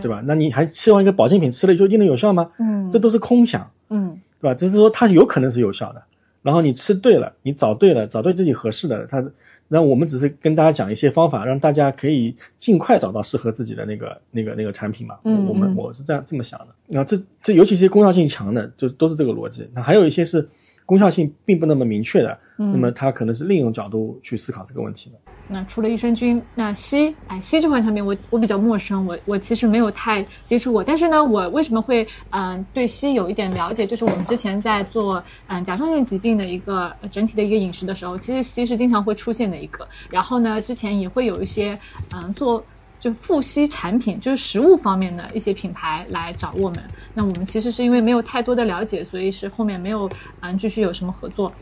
[0.00, 0.22] 对吧？
[0.24, 2.48] 那你还期望一个保健品吃了就一定能有效吗？
[2.58, 4.54] 嗯这都是空想，嗯对吧？
[4.54, 6.02] 只是说它有可能是有效的，
[6.42, 9.24] 然后你吃对了，你找对了，找对自己合适的，它，
[9.66, 15.16] 那我们只是跟大家讲一些方法，让大家可以尽快找到适合自己的那个那个那个产品嘛。
[15.24, 16.66] 嗯我我们嗯我是这样这么想的。
[16.88, 19.68] 然后这这尤其一些功效性强的，就都是这个逻辑。
[19.74, 20.46] 那还有一些是
[20.84, 25.16] 功效性并不那么明确的，嗯那么他可能是另一种角度去思考这个问题的。
[25.46, 30.82] 那除了益生菌，那硒，哎，硒这款产品我我比较陌生，我我其实没有太接触过。
[30.82, 33.86] 但是呢，我为什么会嗯、呃对硒有一点了解？
[33.86, 39.86] 就是我们之前在做嗯、甲状腺疾病的一个呃整体的一个饮食的时候，其实硒是经常会出现的一个。
[40.08, 41.78] 然后呢，之前也会有一些
[42.14, 42.64] 嗯、做。
[43.00, 46.82] 就富硒产品，就是食物方面的一些品牌来找我们。
[47.12, 50.08] 那我们其实是因为没有太多的了解，所以是后面没有
[50.40, 51.52] 嗯继续有什么合作。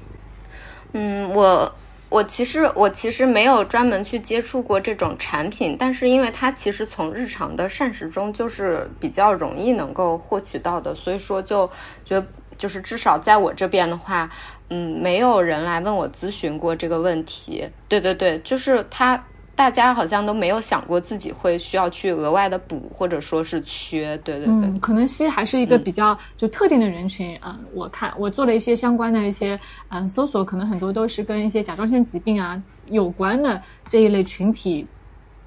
[0.92, 1.74] 嗯，我
[2.08, 11.68] 我其实我其实没有专门去接触过这种产品，但是因为它其实从日常的膳食中就是比较容易能够获取到的，所以说就
[12.04, 12.26] 觉得
[12.56, 14.30] 就是至少在我这边的话，
[14.68, 17.68] 嗯，没有人来问我咨询过这个问题。
[17.88, 19.24] 对对对，就是它。
[19.54, 24.54] 大家好像都没有想过自己会需要去额外的补，或者说是缺，对对对。
[24.54, 27.60] 嗯，可能硒还是一个比较就特定的人群啊。
[27.74, 29.58] 我看我做了一些相关的一些
[29.90, 34.86] 嗯搜索，可能很多都是跟一些甲状腺疾病啊有关的这一类群体，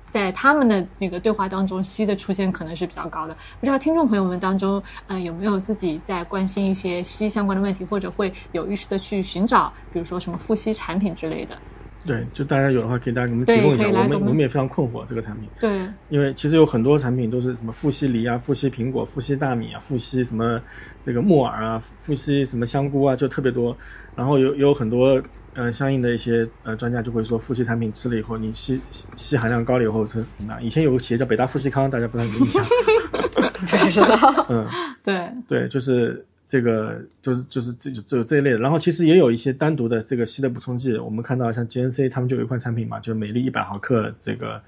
[0.06, 3.36] 在他们的那个对话当中，硒的出现可能是比较高的。
[3.60, 11.58] 不知道听众朋友们当中，嗯，有没有自己在关心一些硒相关的问题，或者会有意识的去寻找，比如说什么富硒产品之类的。
[12.06, 13.88] 对，就大家有的话，可以大家给我们提供一下。
[13.88, 15.50] 我们我们也非常困惑这个产品。
[15.60, 20.62] 对，因为其实有很多产品都是什么富硒梨啊、富硒苹果、富硒大米啊、富硒什么
[21.02, 23.76] 这个木耳啊、富硒什么香菇啊，就特别多。
[24.16, 25.20] 然后有有很多
[25.56, 28.80] 呃相应的一些呃专家就会说，富硒产品吃了以后，你硒
[29.16, 30.64] 硒含量高了以后是怎么样？
[30.64, 32.64] 以前有个企业叫北大富硒康，大家不知道有印象？
[33.66, 34.46] 不知道。
[34.50, 34.68] 嗯，
[35.04, 36.24] 对对，就是。
[36.48, 44.62] 这个就是就是这这这一类的，然后其实也有一些单独的这个硒的补充剂，我们看到像 GNC 他们就有一款产品嘛，就是每粒一百毫克这个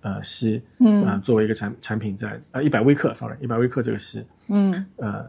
[0.00, 5.24] 呃硒，嗯，作为一个产产品在呃一百微克，sorry，一百微克这个硒，嗯，呃，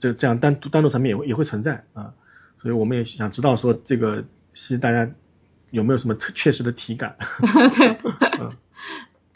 [0.00, 2.12] 这这样单独单独产品也会也会存在啊，
[2.60, 4.22] 所以我们也想知道说这个
[4.52, 5.08] 硒大家
[5.70, 7.14] 有没有什么特确实的体感？
[7.78, 7.96] 对，
[8.40, 8.50] 嗯。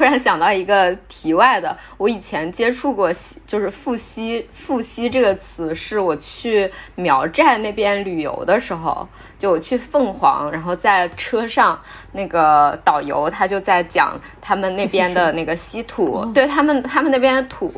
[0.01, 4.43] 突然想到一个题外的，我以前接触过硒，就是富硒。
[4.51, 9.07] 富硒这个词是我去苗寨那边旅游的时候，
[9.39, 11.79] 就我去凤凰，然后在车上，
[12.13, 17.71] 那个导游他就在讲他们那边的那个稀土，对他们他们那边的土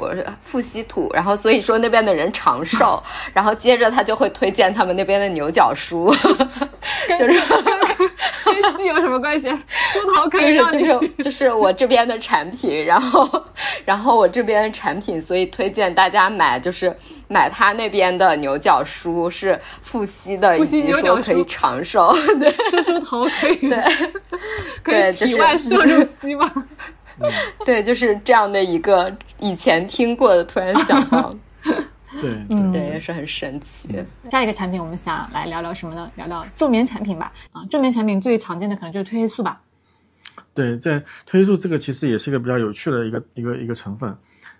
[0.44, 3.02] 富硒土，然后所以说那边的人长寿，
[3.34, 6.14] 然后接着他就会推荐他们那边的牛角梳，
[7.18, 7.42] 就是。
[8.62, 9.48] 跟硒有什么关系？
[9.68, 13.44] 梳头可以就是就是就是我这边的产品，然后
[13.84, 16.94] 然后我这边的产品，所以推荐大家买，就是
[17.28, 23.84] 买他那边的牛角梳，是富硒的，以及说可以长寿，对， 梳梳头可以，对，
[24.82, 26.50] 可以体外摄入硒吗？
[27.64, 31.30] 对，就是这样的一个以前听过的，突然想到。
[32.20, 33.88] 对，嗯，对，也是很神奇。
[34.30, 36.10] 下一个产品，我们想来聊聊什么呢？
[36.16, 37.32] 聊聊助眠产品吧。
[37.52, 39.62] 啊，助眠产品最常见的可能就是褪黑素吧。
[40.52, 44.14] 对，在褪黑素这个其实也是一个比较有趣的一个一个一个成分。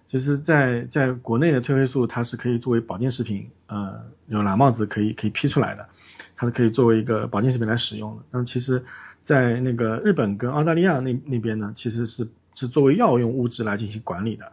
[0.06, 5.86] 其实，在在国内的褪黑素，它是可以作为保健食品，呃，有蓝帽子可以可以批出来的，
[6.34, 8.22] 它是可以作为一个保健食品来使用的。
[8.30, 8.82] 那么，其实，
[9.22, 14.50] 在那个日本跟澳大利亚那那边呢，其实是是作为药用物质来进行管理的。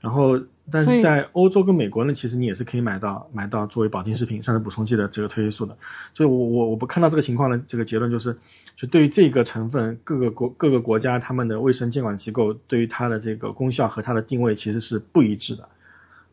[0.00, 0.40] 然后。
[0.70, 5.76] 但是在欧洲跟美国呢，其实你也是可以买到买到作为保健食品、膳食补充剂的这个褪黑素的。
[6.12, 8.36] 所以，我我我不看到这个情况的这个结论就是，
[8.74, 15.68] 就对于这个成分，各个国各个国家他们的卫生监管机构对于它的这个功效和它的定位其实是不一致的，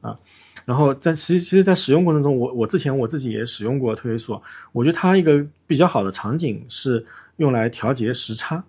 [0.02, 0.18] 啊。
[0.66, 7.06] 然后在其实其实，在使用过程中，我我之前我自己也使用过褪黑素，我觉得它一个比较好的场景是
[7.38, 8.64] 用来调节时差。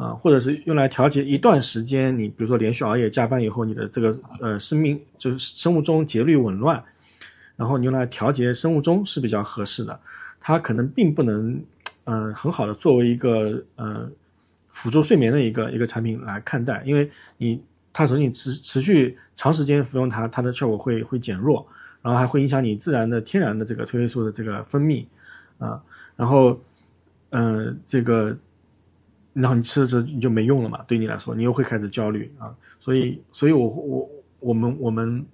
[0.00, 6.82] 啊，或者是用来调节一段时间，你比如说连续熬夜加班以后，你的这个呃生命就是生物钟节律紊乱，
[7.54, 10.00] 然后你用来调节生物钟是比较合适的。
[10.40, 11.62] 它可能并不能，
[12.04, 14.10] 呃，很好的作为一个呃
[14.70, 21.66] 辅助睡眠的一个一个产品来看待，因为你它首先你持持续长时间服用它，它的效果会会减弱，
[22.00, 25.04] 然后还会影响你自然的天然的这个褪黑素的这个分泌
[25.58, 25.78] 啊，
[26.16, 26.58] 然后
[27.28, 28.34] 呃这个。
[29.32, 30.80] 然后你吃了这你就没用了嘛？
[30.88, 32.52] 对你来说，你又会开始焦虑啊。
[32.80, 34.10] 所以，所以我我
[34.40, 35.24] 我们我们，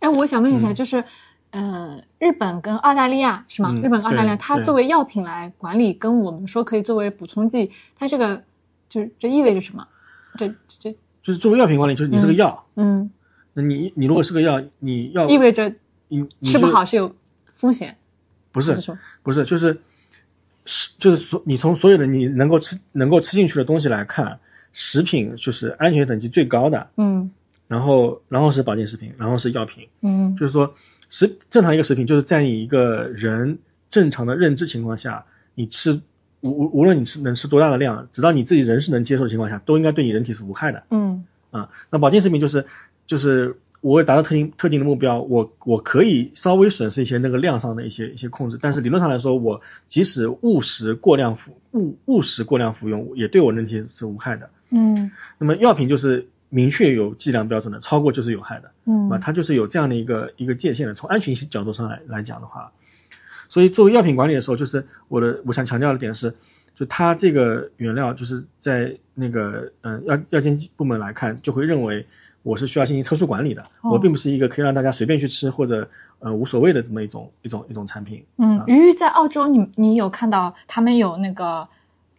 [0.00, 1.02] 哎，我想问一下，就是，
[1.50, 3.72] 呃，日本跟澳大利亚是吗？
[3.82, 8.42] 日本、澳大利亚，它作为药品来管理，跟我们说可以作为补充剂，它这个
[8.88, 9.86] 就这意味着什么？
[10.36, 13.10] 这这就是作为药品管理，就是你是个药，嗯，
[13.54, 15.72] 那你你如果是个药，你要意味着
[16.08, 17.14] 你吃不好是有
[17.54, 17.96] 风险？
[18.52, 18.74] 不是，
[19.22, 19.80] 不是，就是。
[20.72, 24.38] 是，就是所你从所有的你能够吃能够吃进去的东西来看，
[24.72, 27.28] 食品就是安全等级最高的，嗯，
[27.66, 30.72] 然后然后是保健食品，然后是药品，嗯，就是说
[31.08, 33.58] 食正常一个食品就是在你一个人
[33.90, 35.24] 正常的认知情况下，
[35.56, 35.90] 你吃
[36.42, 42.64] 无无无论你吃能吃多大的量，直到你自己人是能接受的情况下，都应该对你人体是无害的，嗯，啊，那保健食品就是
[43.08, 43.56] 就是。
[43.80, 54.48] 我为达到特定特定的目标，我我可以稍微损失一些那个量上的一些一些控制，但是理论上来说，我即使误食过量服误误食过量服用，也对我人体是无害的。
[54.70, 58.70] 嗯，那么药品就是明确有剂量标准的，超过就是有害的。
[58.84, 60.92] 嗯，啊，它就是有这样的一个一个界限的。
[60.92, 62.70] 从安全性角度上来来讲的话，
[63.48, 66.32] 所以作为药品管理的时候，就是我的我想强调的点是，
[66.74, 72.04] 就它这个原料就是在那个嗯药药监部门来看，就会认为
[72.42, 75.88] 我是需要进行特殊管理的，哦我并不是一个可以让大家随便去吃或者
[76.20, 78.24] 呃无所谓的这么一种一种一种产品。
[78.38, 81.68] 嗯，鱼在澳洲你，你有看到他们有那个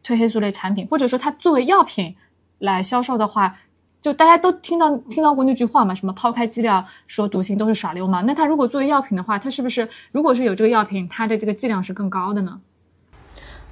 [0.06, 2.16] 褪黑素类产品，或者说它作为药品
[2.60, 3.58] 来销售的话，
[4.02, 8.26] 就大家都听到听到过那句话嘛，什么抛开剂量说毒性都是耍流氓。
[8.26, 12.62] 那它如果作为药品的话，它是不是如果是有这个药品，它的这个剂量是更高的呢？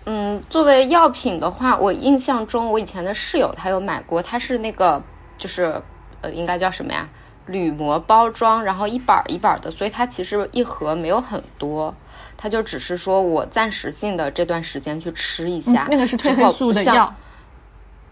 [0.06, 5.00] 嗯，作为药品的话，我印象中我以前的室友他有买过，他是那个
[5.38, 5.80] 就是
[6.22, 7.08] 呃，应该叫什么呀？
[7.48, 11.92] 铝膜包装，然后一板一板的，所以它其实一盒没有很多，
[12.38, 17.12] 它就只是说我暂时性的这段时间去吃一下，嗯那个是褪黑素的药。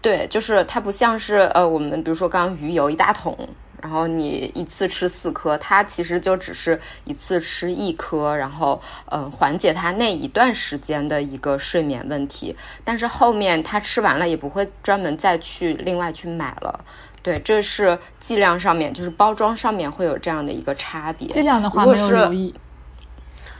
[0.00, 3.36] 对，就是它不像是呃，我们比如说刚刚鱼油一大桶，
[3.80, 12.56] 然后你一次吃四颗，它其实就只是一次吃一颗，然后嗯、呃缓解它那一段时间的一个睡眠问题。
[12.84, 16.84] 但是后面它吃完了也不会专门再去另外去买了。
[17.28, 21.28] 对，这是剂量上面，就是包装上面会有这样的一个差别。
[21.28, 22.54] 剂量的话没有留意，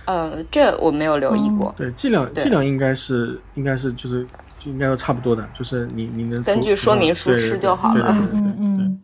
[0.07, 1.75] 呃，这我没有留意过。
[1.77, 4.27] 对，剂量剂量应该是应该是就是
[4.59, 9.01] 就应该都差不多的，就是你你能根据说明书吃就好了对对对对对嗯对嗯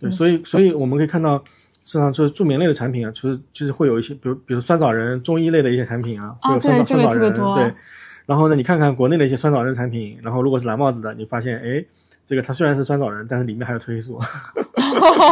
[0.00, 1.38] 对，所以所以我们可以看到，
[1.84, 7.74] 市场上就是助眠类的产品啊，就是就是会有一些，比如比如酸枣仁中医类的一些产品啊，啊会有酸枣对这个酸枣仁特别多对。
[8.26, 11.84] 然后呢，你看看国内的一些酸枣仁产品，然后如果是蓝帽子的，你发现哎，
[12.26, 14.20] 这个它虽然是酸枣仁，但是里面还有褪黑素，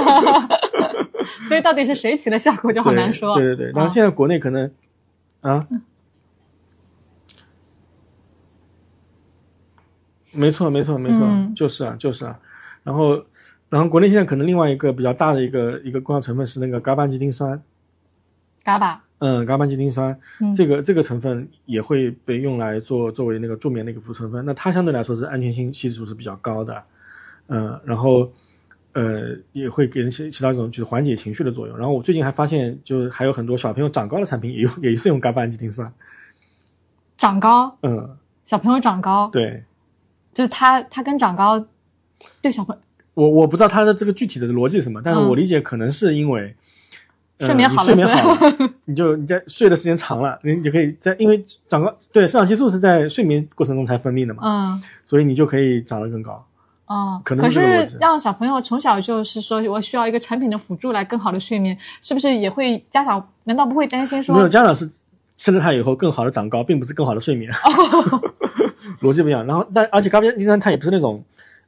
[1.49, 3.34] 所以到底是谁起了效果就好难说。
[3.34, 4.70] 对对对，然后啊现在国内可能
[5.40, 5.66] 啊，
[10.32, 11.55] 没错没错没错，嗯。
[11.55, 12.38] 就是啊就是啊，
[12.82, 13.22] 然后
[13.68, 17.61] 然后国内现在可能另外一个比较大的一个一个功效成分是那个嘎巴基丁酸。
[18.64, 20.53] 伽巴，嗯，伽巴基丁酸、嗯。
[20.53, 26.83] 这个这个成分也会被用来做作为那个助眠的一个辅助成分，那它相对来说是安全性系数是比较高的，
[27.47, 28.31] 嗯，然后
[28.93, 31.79] 呃也会给人起起到一种就是缓解情绪的作用。
[31.79, 35.91] 然后我最近还发现，就是还有很多小朋友长高的产品也用也是用伽巴基丁酸，
[37.17, 39.62] 长高，嗯，小朋友长高，对。
[40.35, 41.65] 就是它它跟长高
[42.43, 42.83] 对小朋友
[43.15, 45.29] 我我不知道它的这个具体的逻辑是什么，但是嗯。
[45.29, 46.43] 我理解可能是因为。
[46.43, 46.55] 呃
[47.41, 56.45] 睡眠好了你睡眠好了，你就你在睡的时间长了，你你就可以在因为长高对生长激素是在睡眠过程中才分泌的嘛，嗯所以你就可以长得更高。
[56.87, 64.89] 哦，可能可是让小朋友从小就是说我需要一个产品的辅助来更好的睡眠，是不是也会家长难道不会担心说没有家长是
[65.37, 67.51] 吃了它以后更好的长高，并不是更好的睡眠，
[69.03, 69.45] 逻辑不一样。
[69.47, 71.24] 然后，但而且咖啡丁酸它也不是那种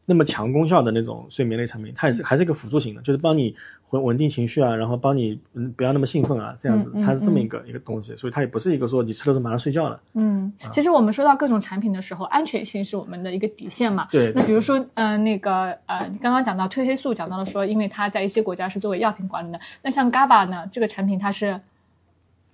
[0.08, 3.54] 那么强功效的那种睡眠类产品，它也是还是一个辅助型的，就是帮你
[3.90, 10.00] 稳稳定情绪啊，然后帮你嗯不要那么兴奋啊，这样子嗯嗯，它是这么一个一个东西，所以它也不是一个说你吃了就马上睡觉了。
[10.14, 14.06] 嗯，其实我们说到各种产品的时候，安全性是我们的一个底线嘛。
[14.10, 19.58] 对，那比如说，呃，那个，呃，刚刚讲到褪黑素，讲到了说，因为它在一些国家是作为药品管理的。
[19.82, 21.60] 那像 GABA 呢，这个产品它是，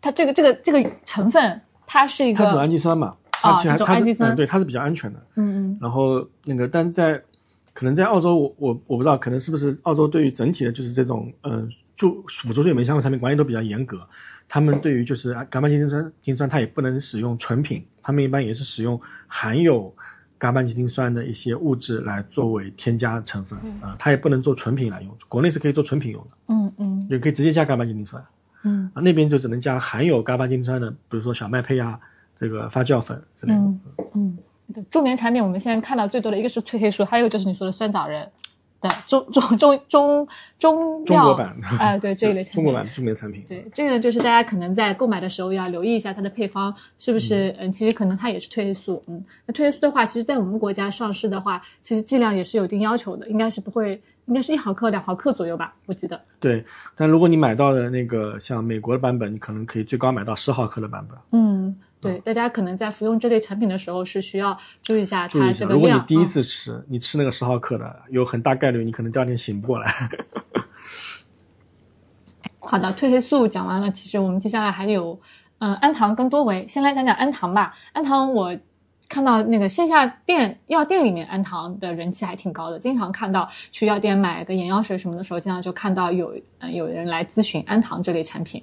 [0.00, 5.18] 它这个这个这个成分，它是一个它是氨基酸嘛，它啊它是氨基酸嗯对，它是比较安全的。
[5.36, 7.20] 嗯嗯然后那个，但在
[7.72, 11.66] 可能在澳洲，我我我不知道，可能是不是澳洲对于整体的就是这种呃
[11.96, 14.06] 助辅助睡眠相关产品管理都比较严格。
[14.48, 19.94] 他们对于就是啊伽马基丁酸，丁酸它也不能使用纯品，他们一般也是使用含有
[20.38, 25.16] 伽马基丁酸的一些物质来作为添加成分啊、它也不能做纯品来用。
[25.28, 28.22] 国内是可以做纯品用的，嗯嗯也可以直接加伽马基丁酸
[28.64, 31.98] 嗯啊，那边就只能加含有伽马基丁酸的，比如说小麦胚啊、
[32.36, 33.58] 这个发酵粉之类的。
[33.60, 33.80] 嗯
[34.14, 34.38] 嗯。
[34.72, 38.28] 对助眠产品，我们现在看到最多的一个是褪黑素，还有就是你说的酸枣仁，
[38.80, 40.28] 对中中中中
[41.04, 56.20] 中药 中国版哎、对这一类产品，中国版助眠产品，对，这个就是大家可能在购买的时候要留意一下它的配方是不是，嗯，其实可能它也是褪黑素，嗯，那褪黑素的话，其实在我们国家上市的话，其实剂量也是有一定要求的，应该是不会，应该是一毫克、两毫克左右吧，我记得。
[56.40, 56.64] 对，
[56.96, 61.16] 但如果你买到的那个像美国的版本，你可能可以最高买到十毫克的版本。
[61.30, 65.74] 嗯，对，大家可能在服用这类产品的时候是需要注意一下它这个量。
[65.74, 69.86] 如果你第一嗯次吃，你吃那个十毫克的，有很大概率你可能第二天醒不过来。
[72.60, 75.20] 好的，褪黑素讲完了，其实我们接下来还有，
[75.58, 76.66] 嗯、氨糖跟多维。
[76.66, 77.72] 先来讲讲氨糖吧。
[77.92, 78.56] 氨糖我
[79.08, 88.62] 看到那个线下店药店里面氨糖的人气还挺高的，经常看到去药店买个眼药水什么的时候，经常就看到有呃有人来咨询氨糖这类产品。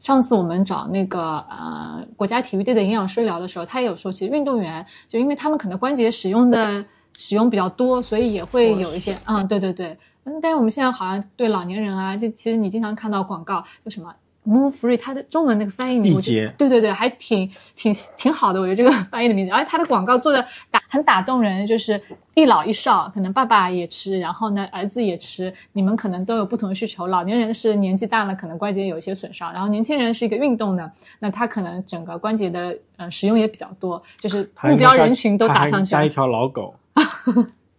[0.00, 6.84] 上次我们找那个呃国家体育队的营养师聊的时候，他也有说，其实运动员就因为他们可能关节使用的
[7.16, 9.96] 使用比较多，所以也会有一些嗯，对对对。
[10.24, 14.12] 嗯，但是我们现在好像对老年人啊，就其实你经常看到广告，就什么
[14.50, 16.12] Move Free，它的中文那个翻译名，
[16.58, 18.60] 对对对，还挺挺挺好的。
[18.60, 22.00] 我觉得这个翻译的名字，而且它的广告做的打很打动人，就是
[22.34, 27.06] 一老一少，可能爸爸也吃，然后呢儿子也吃，你们可能都有不同的需求。
[27.06, 30.90] 老年人是年纪大了，可能关节有一些损伤，然后年轻人是一个运动的，
[31.20, 36.00] 那他可能整个关节的呃使用也比较多，就是目标人群都打上去了。
[36.00, 36.74] 加一条老狗。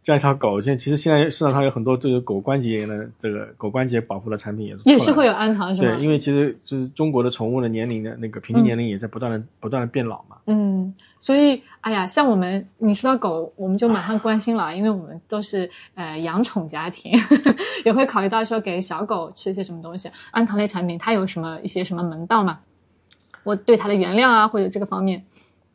[0.03, 5.95] 加一条狗，现在其实现在市场上有很多对狗关节炎的这个狗关节保护的产品也是也是会有氨糖是吗？
[5.95, 10.37] 对，因为其实就是中国的宠物的年龄的那个平均年龄也在不断的不断的变老嘛。
[10.47, 17.13] 嗯，所以哎呀，像我们你说到狗，我们就马上关心了，因为我们都是呃养宠家庭，
[17.85, 20.09] 也会考虑到说给小狗吃一些什么东西。
[20.31, 22.59] 氨糖类产品它有什么一些什么门道吗？
[23.43, 25.23] 我对它的原料啊或者这个方面，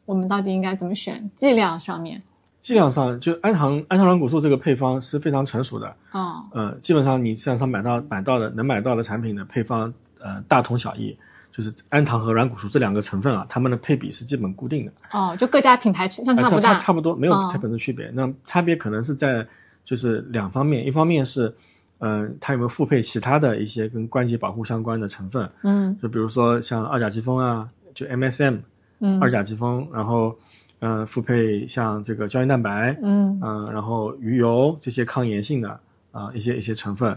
[0.05, 1.31] 我们到底应该怎么选？
[1.37, 2.21] 剂量上面。
[2.67, 5.87] 剂量上，就氨糖氨糖软骨素这个配方是非常成熟的。
[6.11, 9.83] 哦，呃，基本上你市场上买到买到的能买到的产品的配方，
[10.19, 11.17] 呃，大同小异，
[11.53, 14.93] 就是氨糖和软骨素这两个成分啊，它们的配比是基本固定的。
[15.13, 18.11] 哦，就各家品牌相差不大，差不多没有太本质区别。
[18.13, 19.47] 那差别可能是在
[19.85, 21.55] 就是两方面，一方面是，
[22.01, 25.49] 嗯，它有没有复配其他的一些跟关节保护相关的成分。
[25.63, 28.59] 嗯，就比如说像二甲基酚啊，就 MSM，
[28.99, 30.37] 嗯，二甲基酚，然后。
[30.81, 33.41] 嗯，复配像这个胶原蛋白，嗯。
[33.43, 35.81] 嗯，然后鱼油这些抗炎性的
[36.13, 37.17] 啊一些一些成分，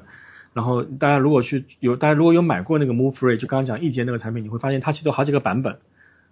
[0.54, 5.78] 然后大家如果去有大家如果有买过那个 Move Free，就刚刚讲易洁那个产品，你会发现它其实有好几个版本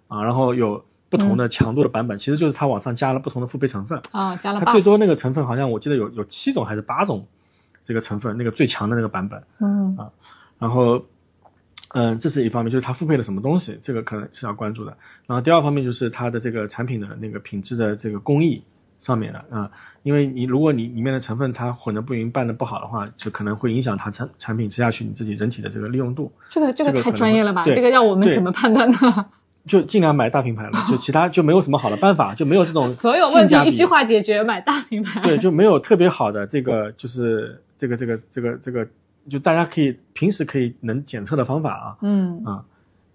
[0.08, 7.26] 啊，然后有不同的强度的版本，其实就是它往上加了不同的复配成分啊，加了它最多那个成分好像我记得有有七种还是八种
[7.84, 9.94] 这个成分，那个最强的那个版本，嗯。
[9.96, 10.10] 啊，
[10.58, 11.04] 然后。
[11.94, 14.94] 嗯，这是一方面，就是它复配了什么东西，这个可能是要关注的。
[15.26, 18.62] 然后第二方面就是它的这个产品的那个品质的这个工艺
[18.98, 19.70] 上面的啊，
[20.02, 26.30] 因为你如果你里面的成分它混的不匀、拌的不好的话，就可能会影响它产产品吃下去你自己人体的这个利用度。
[26.50, 27.64] 这个这个太专业了吧？
[27.64, 29.26] 这个要我们怎么判断呢？
[29.66, 35.20] 就尽量买大品牌了，就其他就没有什么好的办法，就没有这种 所有问题一句话解决，买大品牌。
[35.22, 38.86] 对，就没有特别好的这个， 就是这个这个这个这个。
[39.28, 42.42] 就大家可以平时可以能检测的方法啊，嗯。
[42.44, 42.64] 啊，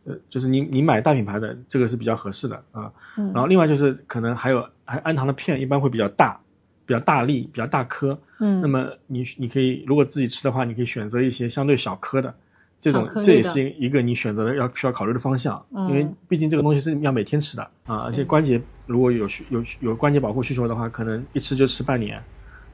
[0.06, 6.38] 呃，就是你你买大品牌的这个是比较合适的啊，然后另外就是可能还有还氨糖的片一般会比较大，
[6.86, 12.36] 比较大粒，比较大颗，嗯，那么你你可以如果自己吃的话，你可以选择一些相对小颗的
[12.82, 22.22] 这种，这也是一个你选择的要需要考虑的方向，因为毕竟这个东西是要每天吃的啊，而且关节如果有需有有关节保护需求的话，可能一吃就吃半年，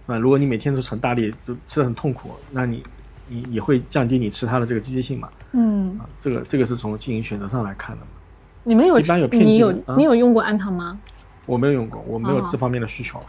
[0.07, 2.83] 啊，如果你每天都很大力，就吃的很痛苦，那你。
[3.29, 5.29] 你也会降低你吃它的这个积极性嘛？
[5.53, 8.07] 嗯，啊，这个这个是从经营选择上来看的嘛。
[8.63, 10.99] 你们有一般有你有你有用过氨糖吗？
[11.45, 13.23] 我没有用过，我没有这方面的需求。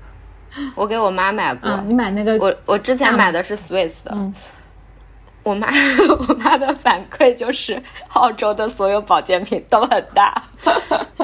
[0.74, 2.36] 我给我妈买过，你买那个？
[2.38, 4.32] 我我之前买的是 Swiss 的。
[5.44, 5.68] 我妈
[6.18, 7.80] 我妈的反馈就是
[8.14, 10.42] 澳洲的所有保健品都很大，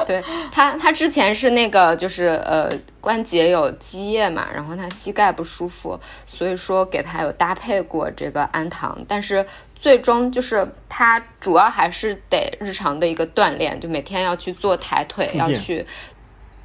[0.06, 9.44] 对她她之前是那个就是呃关节有积液嘛，然后她膝盖不舒服，所以说给她有搭配过这个氨糖，但是
[9.74, 15.86] 最终就是她主要还是得日常的一个锻炼，就每天要去做抬腿，要去。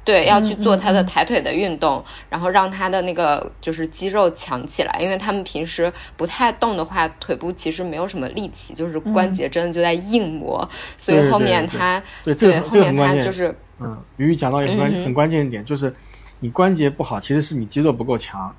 [0.06, 15.92] 对，要去做他的抬腿的运动，然后让他的那个就是肌肉强起来，因为他们平时不太动的话，腿部其实没有什么力气，就是关节真的就在硬磨，所以后面他对这个后面他就是嗯，鱼鱼讲到一个关很关键一点，就是
[16.38, 18.54] 你关节不好，其实是你肌肉不够强，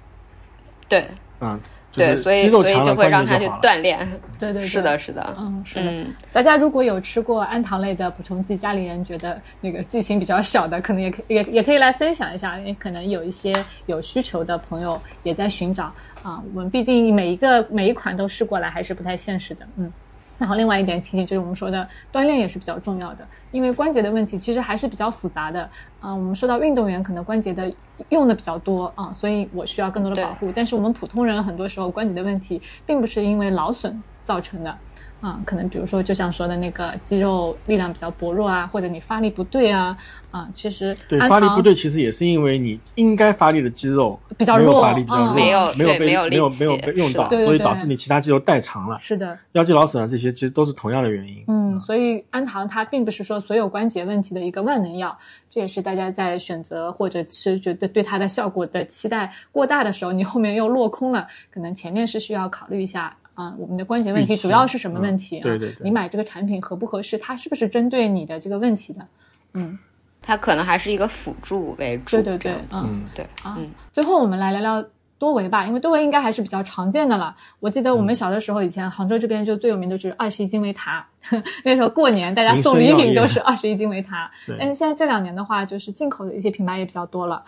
[0.89, 1.05] 对，
[1.39, 1.57] 嗯。
[1.97, 3.99] 对，所以所以就会让他去锻炼。
[4.39, 5.91] 对对，是的，是的，嗯，是的。
[6.31, 13.53] 大家如果有吃过氨糖类的补充剂，家里人觉得那个剂型比较小的，可能也可也也可以来分享一下，因为可能有一些
[13.87, 15.91] 有需求的朋友也在寻找
[16.21, 16.41] 啊。
[16.53, 19.91] 我们毕竟每一个每一款都试过来，还是不太现实的，嗯。
[20.37, 25.69] 然后另外一点提醒就是我们说的锻炼也是比较重要的，因为关节的问题其实还是比较复杂的
[25.99, 26.13] 啊。
[26.13, 27.73] 我们说到运动员可能关节的
[28.09, 30.51] 用的比较多啊，所以我需要更多的保护。
[30.55, 34.77] 但是我们普通人很多时候关节的问题并不是因为劳损造成的。
[35.19, 39.97] 啊，可能比如说，就像说的那个肌肉力量比较薄弱啊，或者你发力不对啊，
[40.29, 48.97] 啊，其实对发力不对，其实也是因为你应该发力的肌肉比较弱，发力比较弱，没有没有被没有没有被用到，所以导致你其他肌肉代偿了。
[48.99, 51.43] 是的，腰肌劳损啊，这些其实都是同样的原因。
[51.47, 55.17] 嗯，所以氨糖它并不是说所有关节问题的一个万能药，
[55.49, 63.15] 这也是大家在选择或者吃觉得对它的效果的期待过大的时候，你后面又落空了，可能前面是需要考虑一下。
[63.37, 65.43] 啊，我们的关节问题主要是什么问题啊？
[65.43, 67.19] 对对对，你买这个产品合不合适？
[67.19, 69.07] 它是不是针对你的这个问题的？
[69.53, 69.77] 嗯，
[70.23, 72.17] 它可能还是一个辅助为主。
[72.17, 73.55] 对对对，嗯，对啊。
[73.93, 74.83] 最后我们来聊聊
[75.19, 77.35] 多维吧，因为多维应该还是比较常见的了。
[77.59, 81.07] 我记得我们小的时候，以前杭州这边就最有名的就是二十一金维塔，
[81.63, 84.31] 那时候过年大家送礼品都是二十一金维塔。
[84.57, 87.43] 但是现在这两年的话，就是进口的一些品牌也比较多了。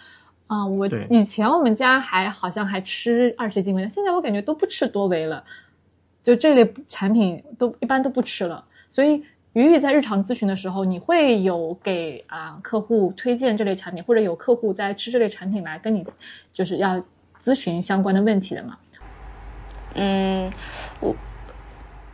[0.46, 5.44] 啊，我以前我们家还好像还吃二十金维的，现在我感觉都不吃多维了，
[6.24, 8.64] 就这类产品都一般都不吃了。
[8.92, 16.06] 所以鱼鱼在日常咨询的时候，你会有给啊客户推荐这类产品，或者有客户在吃这类产品来跟你
[16.52, 17.02] 就是要。
[17.42, 18.78] 咨询相关的问题的吗？
[19.94, 20.52] 嗯，
[21.00, 21.16] 我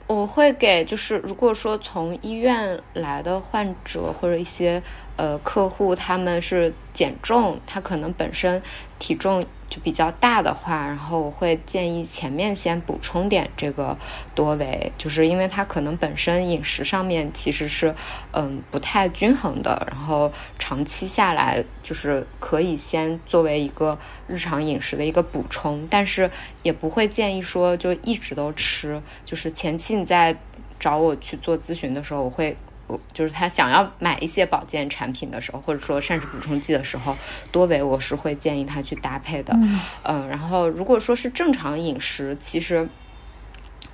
[0.05, 4.79] 我会给，就是如果说从医院来的患者或者一些
[5.17, 8.61] 呃客户，他们是减重，他可能本身
[8.99, 9.45] 体重。
[9.67, 13.97] 就比较大的话，然后我会建议前面先补充点这个
[14.35, 17.93] 多维，就是因为他可能本身饮食上面其实是
[18.31, 23.97] 嗯不太均衡的，然后长期下来就是可以先作为一个
[24.27, 26.29] 日常饮食的一个补充，但是
[26.61, 29.01] 也不会建议说就一直都吃。
[29.25, 30.37] 就是前期你在
[30.79, 32.55] 找我去做咨询的时候，我会。
[33.13, 37.15] 就是他想要买一些保健产品的时候，或者说膳食补充剂的时候，
[37.51, 39.57] 多维我是会建议他去搭配的。
[40.03, 42.87] 嗯，然后如果说是正常饮食，其实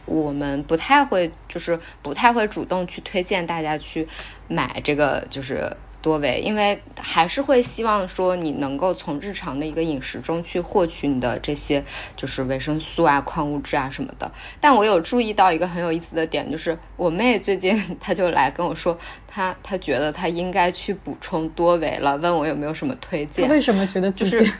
[0.05, 4.07] 我们不太会，就是不太会主动去推荐大家去
[4.47, 5.75] 买这个，就是。
[6.01, 11.83] 多维，因为还是会希望说你能够从日常的一个饮食中去获取你的这些
[12.15, 14.29] 就是维生素啊、矿物质啊什么的。
[14.59, 18.97] 但我有注意到一个很有意思的点，就是我妹最近 她就来跟我说，
[19.27, 23.47] 她她觉得她应该去补充多维了，问我有没有什么推荐。
[23.47, 24.51] 为什么觉得就是？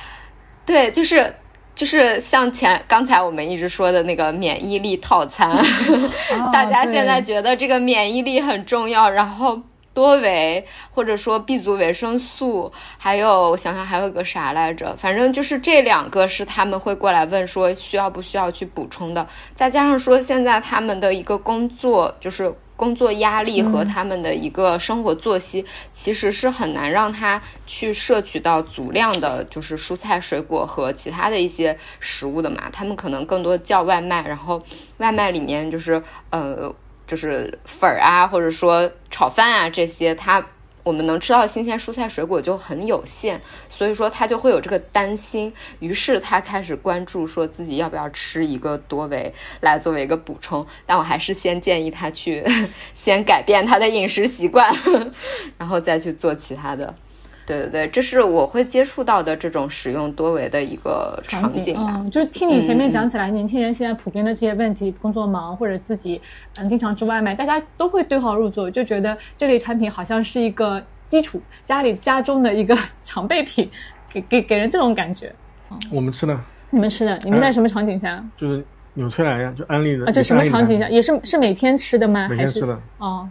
[0.64, 1.34] 对，就是
[1.74, 5.56] 就是像前刚才我们一直说的那个免疫力套餐，
[6.52, 9.60] 大家现在觉得这个免疫力很重要，然后。
[9.94, 19.26] 多维或者说 B 族维生素，还有我想想还有个啥来着，反正就是这两个是他们会过来问说需要不需要去补充的。
[19.54, 32.70] 再加上说现在他们的一个工作就是工作压力和他们的一个生活作息，其实是很难让他去摄取到足量的，就是蔬菜水果和其他的一些食物的嘛。
[32.72, 34.60] 他们可能更多叫外卖，然后
[34.96, 36.74] 外卖里面就是呃。
[37.06, 40.44] 就是粉儿啊，或者说炒饭啊这些，它
[40.84, 52.44] 我们能吃到新鲜蔬菜水果就很有限，所以说他就会有这个担心，于是他开始关注说自己要不要吃一个多维来作为一个补充，但我还是先建议他去
[52.94, 54.74] 先改变他的饮食习惯，
[55.56, 56.92] 然后再去做其他的。
[57.44, 66.20] 对对对，这是我会接触到的这种使用多维的一个场景嗯，就听你前面讲起来，年轻人现在普遍的这些问题，工作忙或者自己
[66.56, 73.68] 嗯经常吃外卖，大家都会对号入座，就觉得这类产品好像是一个基础，家里家中的一个 常备品，
[74.12, 75.34] 给给给人这种感觉。
[75.90, 76.40] 我们吃的，
[76.70, 78.24] 你们吃的，你们在什么场景下？
[78.36, 78.64] 就是
[78.94, 80.06] 纽崔莱呀，就安利的。
[80.06, 80.88] 啊，就什么场景下？
[80.88, 82.28] 也是是每天吃的吗？
[82.28, 82.78] 每天吃的。
[82.98, 83.28] 哦。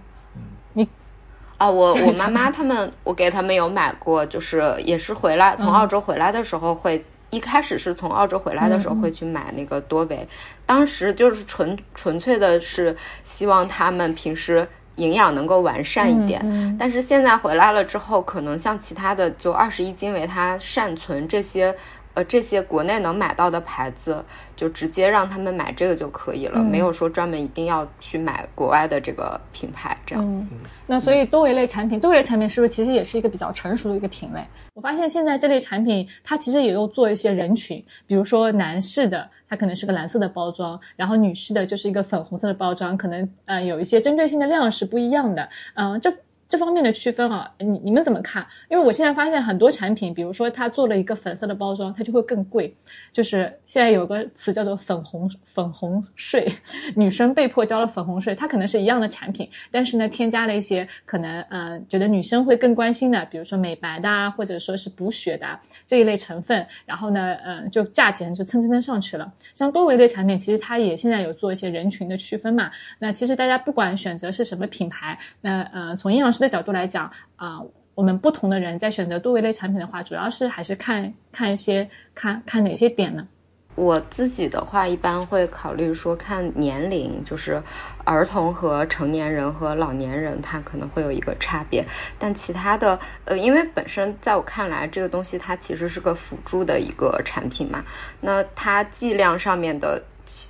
[1.62, 10.28] 啊，我我妈妈他们，我给他们有买过，就是也是回来从澳洲回来的时候会，一开始是从澳洲回来的时候会去买那个多维，
[10.66, 21.76] 当时就是纯纯粹的是希望他们平时营养能够完善一点，但是现在回来了之后，可能像其他的就二十一金维他善存这些。
[22.14, 24.24] 呃，这些国内能买到的牌子，
[24.56, 30.24] 就直接让他们买这个就可以了，没有说专门一定要去买国外的这个品牌这样。
[30.26, 30.48] 嗯，
[30.88, 34.44] 那所以多维类产品，多维类产品是不是其实也是一个比较成熟的一个品类？
[34.74, 45.48] 我发现现在这类产品，它其实也有做一些人群，比如说男士的，它可能是个蓝色的包装，然后女士的就是一个粉红色的包装，可能呃有一些针对性的量是不一样的。
[45.76, 46.14] 嗯，这。
[46.52, 48.46] 这方面的区分啊，你你们怎么看？
[48.68, 52.76] 因为我现在发现很多产品，比如说它做了一个粉色的包装，它就会更贵。
[53.14, 56.52] 就是现在有个词叫做“粉红粉红税”，
[56.94, 58.36] 女生被迫交了粉红税。
[58.36, 65.58] 它可能是一样的产品，但是呢，添加了一些可能嗯，觉得女生会更关心的，比如说美白的啊，或者说是补血的啊
[65.88, 66.68] 这一类成分。
[66.86, 69.32] 然后呢，嗯，就价钱就蹭蹭蹭上去了。
[69.54, 72.70] 像多维类产品，其实它也现在有做一些人群的区分嘛。
[73.00, 76.41] 那其实大家不管选择是什么品牌，那呃，从营养师。
[76.42, 77.60] 的角度来讲啊，
[77.96, 83.28] 我们不同的人在选择多维类产品的话，主要是还是看看一些看看哪些点呢？
[83.76, 87.62] 我自己的话，一般会考虑说看年龄，就是
[88.04, 91.86] 儿童和成年人和老年人，他可能会有一个差别。
[92.20, 97.84] 但其他的，呃，因为本身在我看来，这个东西它其实是个辅助的一个产品嘛，
[98.20, 100.04] 那它剂量上面的。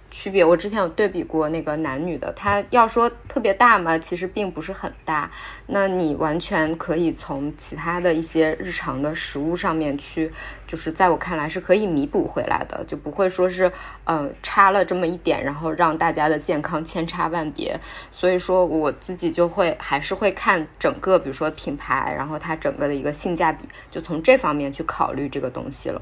[0.09, 5.31] 区别，我之前有对比过那个男女的，它要说特别大嘛，其实并不是很大。
[5.67, 10.31] 那你完全可以从其他的一些日常的食物上面去，
[10.67, 13.71] 就是在我看来是可以弥补回来的，就不会说是
[14.03, 17.79] 呃差了这么一点，然后让大家的健康千差万别。
[18.11, 26.01] 所以说我自己就会还是会看整个，比如说品牌，然后它整个的一个性价比，就从这方面去考虑这个东西了。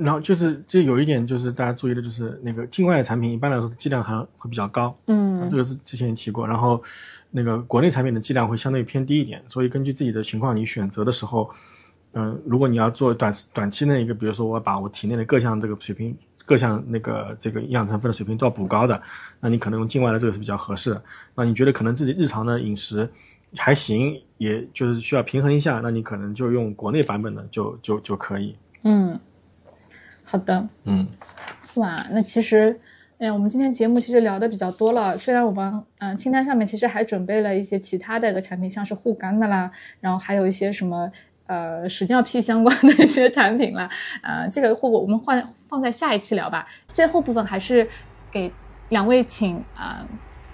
[0.00, 6.46] 然后就是就有一点就是大家注意的，就是那个境外的产品一般来说剂量还会比较高，嗯，这个是之前也提过。
[6.46, 6.82] 然后
[7.30, 11.50] 那个国内产品的剂量会相对偏低一点，所以根据自己的情况，你选择的时候，
[12.14, 16.16] 嗯，如果你要做短短期内一个，比如说我把我体内的各项这个水平、
[16.46, 19.00] 各项那个这个营养成分的水平都要补高的，
[19.38, 21.02] 那你可能用境外的这个是比较合适的。
[21.34, 23.08] 那你觉得可能自己日常的饮食
[23.56, 28.56] 还行，也就是需要平衡一下，那你可能就用国内版本的就就就可以。
[28.82, 29.18] 嗯。
[30.30, 31.08] 好的，嗯，
[31.74, 32.78] 哇，那其实，
[33.18, 35.18] 哎呀，我们今天节目其实聊的比较多了。
[35.18, 41.10] 虽然我们嗯清单上面其实还准备了一些其他的一个产品，像是护肝的啦，然后还有一些什么
[41.46, 43.90] 呃屎尿屁相关的一些产品啦，
[44.22, 46.64] 呃，这个护我们换放在下一期聊吧。
[46.94, 47.88] 最后部分还是
[48.30, 48.52] 给
[48.90, 50.06] 两位请啊。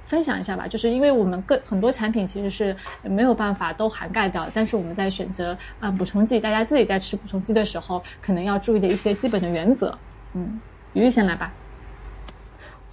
[0.06, 9.98] 分享一下吧，就是因为我们各很多产品其实是没有办法都涵盖掉，但是我们在选择啊补充剂，大家自己在吃补充剂的时候，可能要注意的一些基本的原则。
[10.34, 10.60] 嗯，
[10.92, 11.52] 鱼鱼先来吧。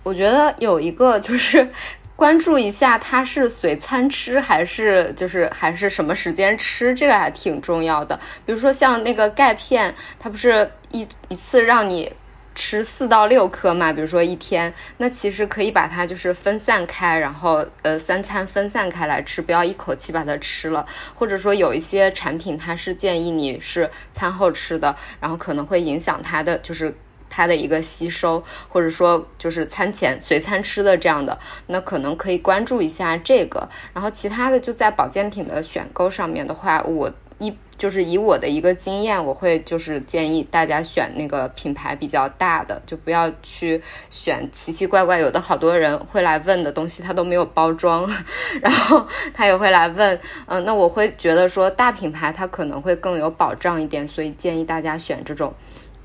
[0.01, 1.69] 我觉得有一个就是
[2.15, 8.19] 关注一下它是随餐吃还是就是还是什么时间吃，这个还挺重要的。
[8.43, 12.11] 比如说像那个钙片，它不是一一次让你。
[12.55, 20.85] 吃四到六颗嘛，比如说一天，那其实可以把它就是分散开，然后呃三餐分散开来吃，不要一口气把它吃了。
[21.15, 26.95] 或者说有一些产品它是建议你是餐后吃的，然后可能会影响它的就是
[27.29, 33.67] 它的一个吸收，或者说就是餐前随餐吃的这样的，那可能可以关注一下这个。
[33.93, 37.11] 然后其他的就在保健品的选购上面的话，我。
[37.43, 45.19] 一就是以我的一个经验，我会就是建议大家选那个品牌比较大的，就不要去选奇奇怪怪。
[45.19, 48.09] 有的好多人会来问的东西，他都没有包装，
[48.61, 55.53] 然后他也会来问，嗯，那我会觉得说大品牌它可能会更有保障一点，所以建议大家选这种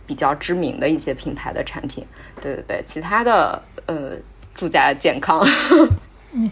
[0.07, 2.05] 比较知名的一些品牌的产品。
[2.41, 4.13] 对对对，其他的呃，
[4.55, 5.47] 祝家健康。
[6.33, 6.51] 嗯。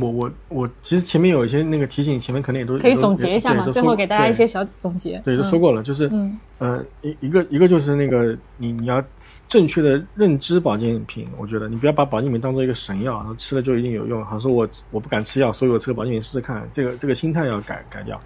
[0.00, 5.22] 我我我其实前面有一些那个提醒，前面可能也都可以总结一下嘛，最后给大家一些小总结。
[5.24, 9.00] 对，都说过了，就是嗯呃一一个一个就是那个你你要
[9.46, 14.24] 正确的认知保健品，我觉得你不要把保健品当做一个神药，然后吃了就一定有用。
[14.24, 18.18] 好像说我我不敢吃药，所以我吃个保健品试试看，这个这个心态要改改掉。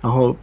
[0.00, 0.34] 然后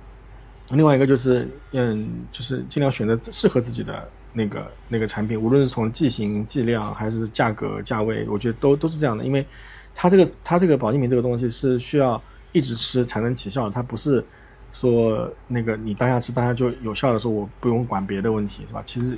[0.69, 9.45] 另外一个就是嗯，就是尽量选择适合自己的那个那个产品，无论是从剂型、剂量还是价格、价位，我觉得都都是这样的，因为。
[9.93, 14.23] 它这个它这个保健品这个东西是需要一直吃才能起效，它不是
[14.71, 18.81] 说那个你当下吃当下就有效的时候，我不用管别的问题，是吧？
[18.85, 19.17] 其实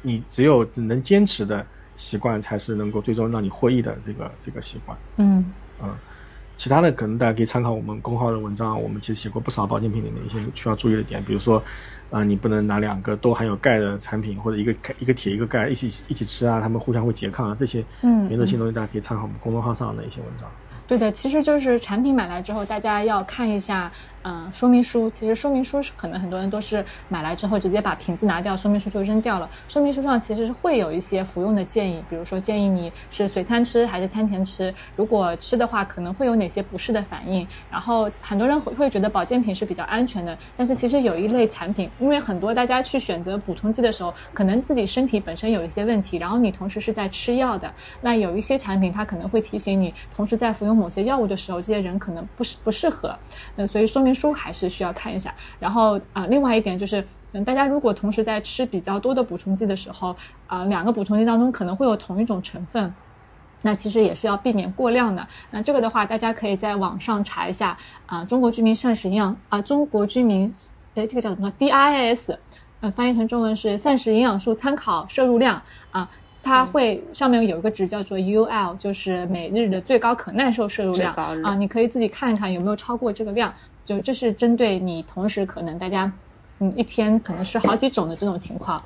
[0.00, 1.66] 你只有能坚持的
[1.96, 4.96] 习惯，才是能够最终让你获益的这个这个习惯。
[5.16, 5.52] 嗯
[5.82, 5.94] 嗯，
[6.62, 11.60] 其他的可能大家可以参考我们公号的文章，我们其实写过不少保健品里面一些需要注意的点，比如说。
[12.12, 20.46] 啊，你不能拿两个都含有钙的产品，或者一个一个铁一个钙一起一起吃啊，他们互相会拮抗啊，这些原则性东西大家可以参考我们公众号上的一些文章。
[20.86, 23.90] 对的，其实就是产品买来之后，大家要看一下。
[24.24, 29.50] 嗯，说明书其实说明书是可能很多人都是买来之后直接把瓶子拿掉，说明书就扔掉了。
[29.68, 37.44] 说明书上其实是会有一些服用的建议，比如说建议你是随餐吃还是餐前吃，如果吃的话可能会有哪些不适的反应。
[37.68, 47.68] 然后很多人会会觉得保健品是比较安全的，但是其实有一类产品，因为很多大家去选择补充剂的时候，可能自己身体本身有一些问题，然后你同时是在吃药的，
[48.00, 53.18] 那有一些产品它可能会提醒你，同时在服用某些药物的时候，这些人可能不适不适合。
[53.56, 54.11] 嗯，所以说明。
[54.14, 60.14] 书还是需要看一下，然后啊，另外一点就是，嗯，大家如果同时在吃比较多的补充剂的时候，
[60.46, 62.92] 啊，两个补充剂当中可能会有同一种成分，
[63.62, 65.26] 那其实也是要避免过量的。
[65.50, 67.76] 那这个的话，大家可以在网上查一下
[68.06, 70.52] 啊，中国居民膳食营养啊，中国居民，
[70.94, 72.36] 哎，这个叫什么 DIS，
[72.80, 76.08] 呃，翻译成中文是膳食营养素参考摄入量啊。
[76.44, 83.54] 它会上面有一个值叫做 UL，就是每日的最高可耐受摄入量啊，你可以自己看一看有没有超过这个量。
[83.84, 86.10] 就这是针对你同时可能大家，
[86.60, 88.82] 嗯，一天可能是好几种的这种情况，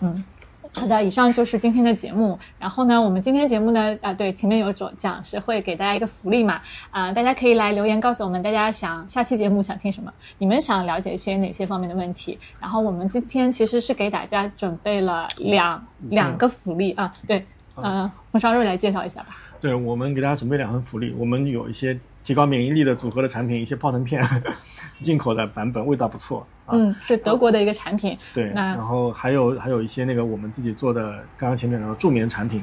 [0.00, 0.24] 嗯，
[0.72, 2.38] 好的，以上就是今天的节目。
[2.58, 6.60] 然后呢，我们今天节目呢，啊，对，前面有讲讲是会给大家一个福利嘛，
[6.90, 12.38] 啊，大家可以来留言告诉我们，大家想下期节目想听什么，你们想了解一些哪些方面的问题。
[12.60, 17.44] 然后我们今天其实是给大家准备了两两个福利啊，对，
[17.74, 19.36] 呃，红烧肉来介绍一下吧。
[19.60, 24.22] 对我们给大家准备两份福利，我们有一些提高免疫力的组合的产品，一些泡腾片，
[25.00, 26.46] 进口的版本味道不错。
[26.66, 28.18] 嗯，是德国的一个产品。
[28.34, 32.62] 对，那然后还有还有一些那个我们自己做的，刚刚前面讲的助眠产品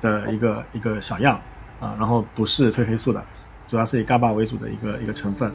[0.00, 1.40] 的一个一个小样
[1.78, 3.22] 啊，然后不是褪黑素的，
[3.68, 5.52] 主要是以 GABA 为主的一个一个成分。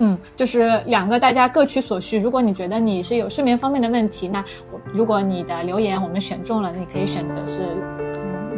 [0.00, 2.18] 嗯，就是两个大家各取所需。
[2.18, 7.62] 如果你觉得你是有睡眠方面的问题，那我如果你的留言我们选中了，你可以选择是
[7.98, 8.07] 嗯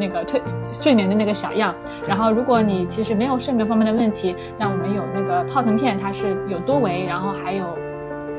[0.00, 0.40] 那个退
[0.72, 1.74] 睡眠的那个小样。
[2.08, 7.66] 然后如果你其实没有睡眠方面的问题，那我们有那个泡腾片，它是有多维，然后还有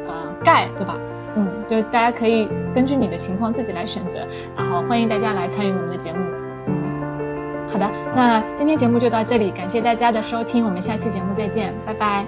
[0.08, 0.14] 呃
[0.44, 0.98] 钙，对吧？
[1.36, 4.20] 嗯，就大家可以根据你的情况自己来选择。
[4.58, 6.20] 然后欢迎大家来参与我们的节目。
[6.68, 12.26] 嗯，好的，那今天节目就到这里，感谢大家的收听，我们下期节目再见，拜拜。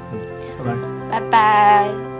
[0.64, 1.19] 拜拜。
[1.19, 2.12] 拜拜。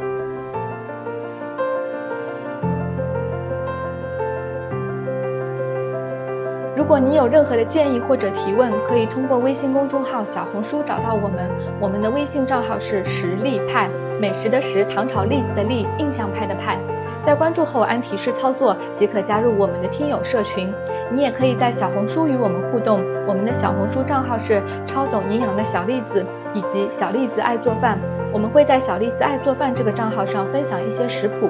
[6.75, 11.47] 如果你有任何的建议或者提问，可以通过微信公众号、小红书找到我们。
[11.79, 13.87] 我们的微信账号是实力派，
[14.19, 16.79] 美食的食，糖炒栗子的栗，印象派的派。
[17.21, 20.73] 在关注后按提示操作，即可加入我们的听友社群。
[21.11, 26.25] 你也可以在小红书与我们互动，我们的小红书账号是超懂营养的小栗子
[26.55, 27.99] 以及小栗子爱做饭。
[28.33, 31.47] 我们会在小栗子爱做饭这个账号上分享一些食谱。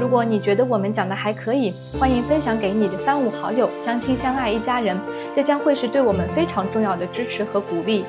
[0.00, 4.98] 如果你觉得我们讲的还可以，欢迎分享给你的三五好友，相亲相爱一家人，
[5.32, 8.04] 这将会是对我们非常重要的支持和鼓励。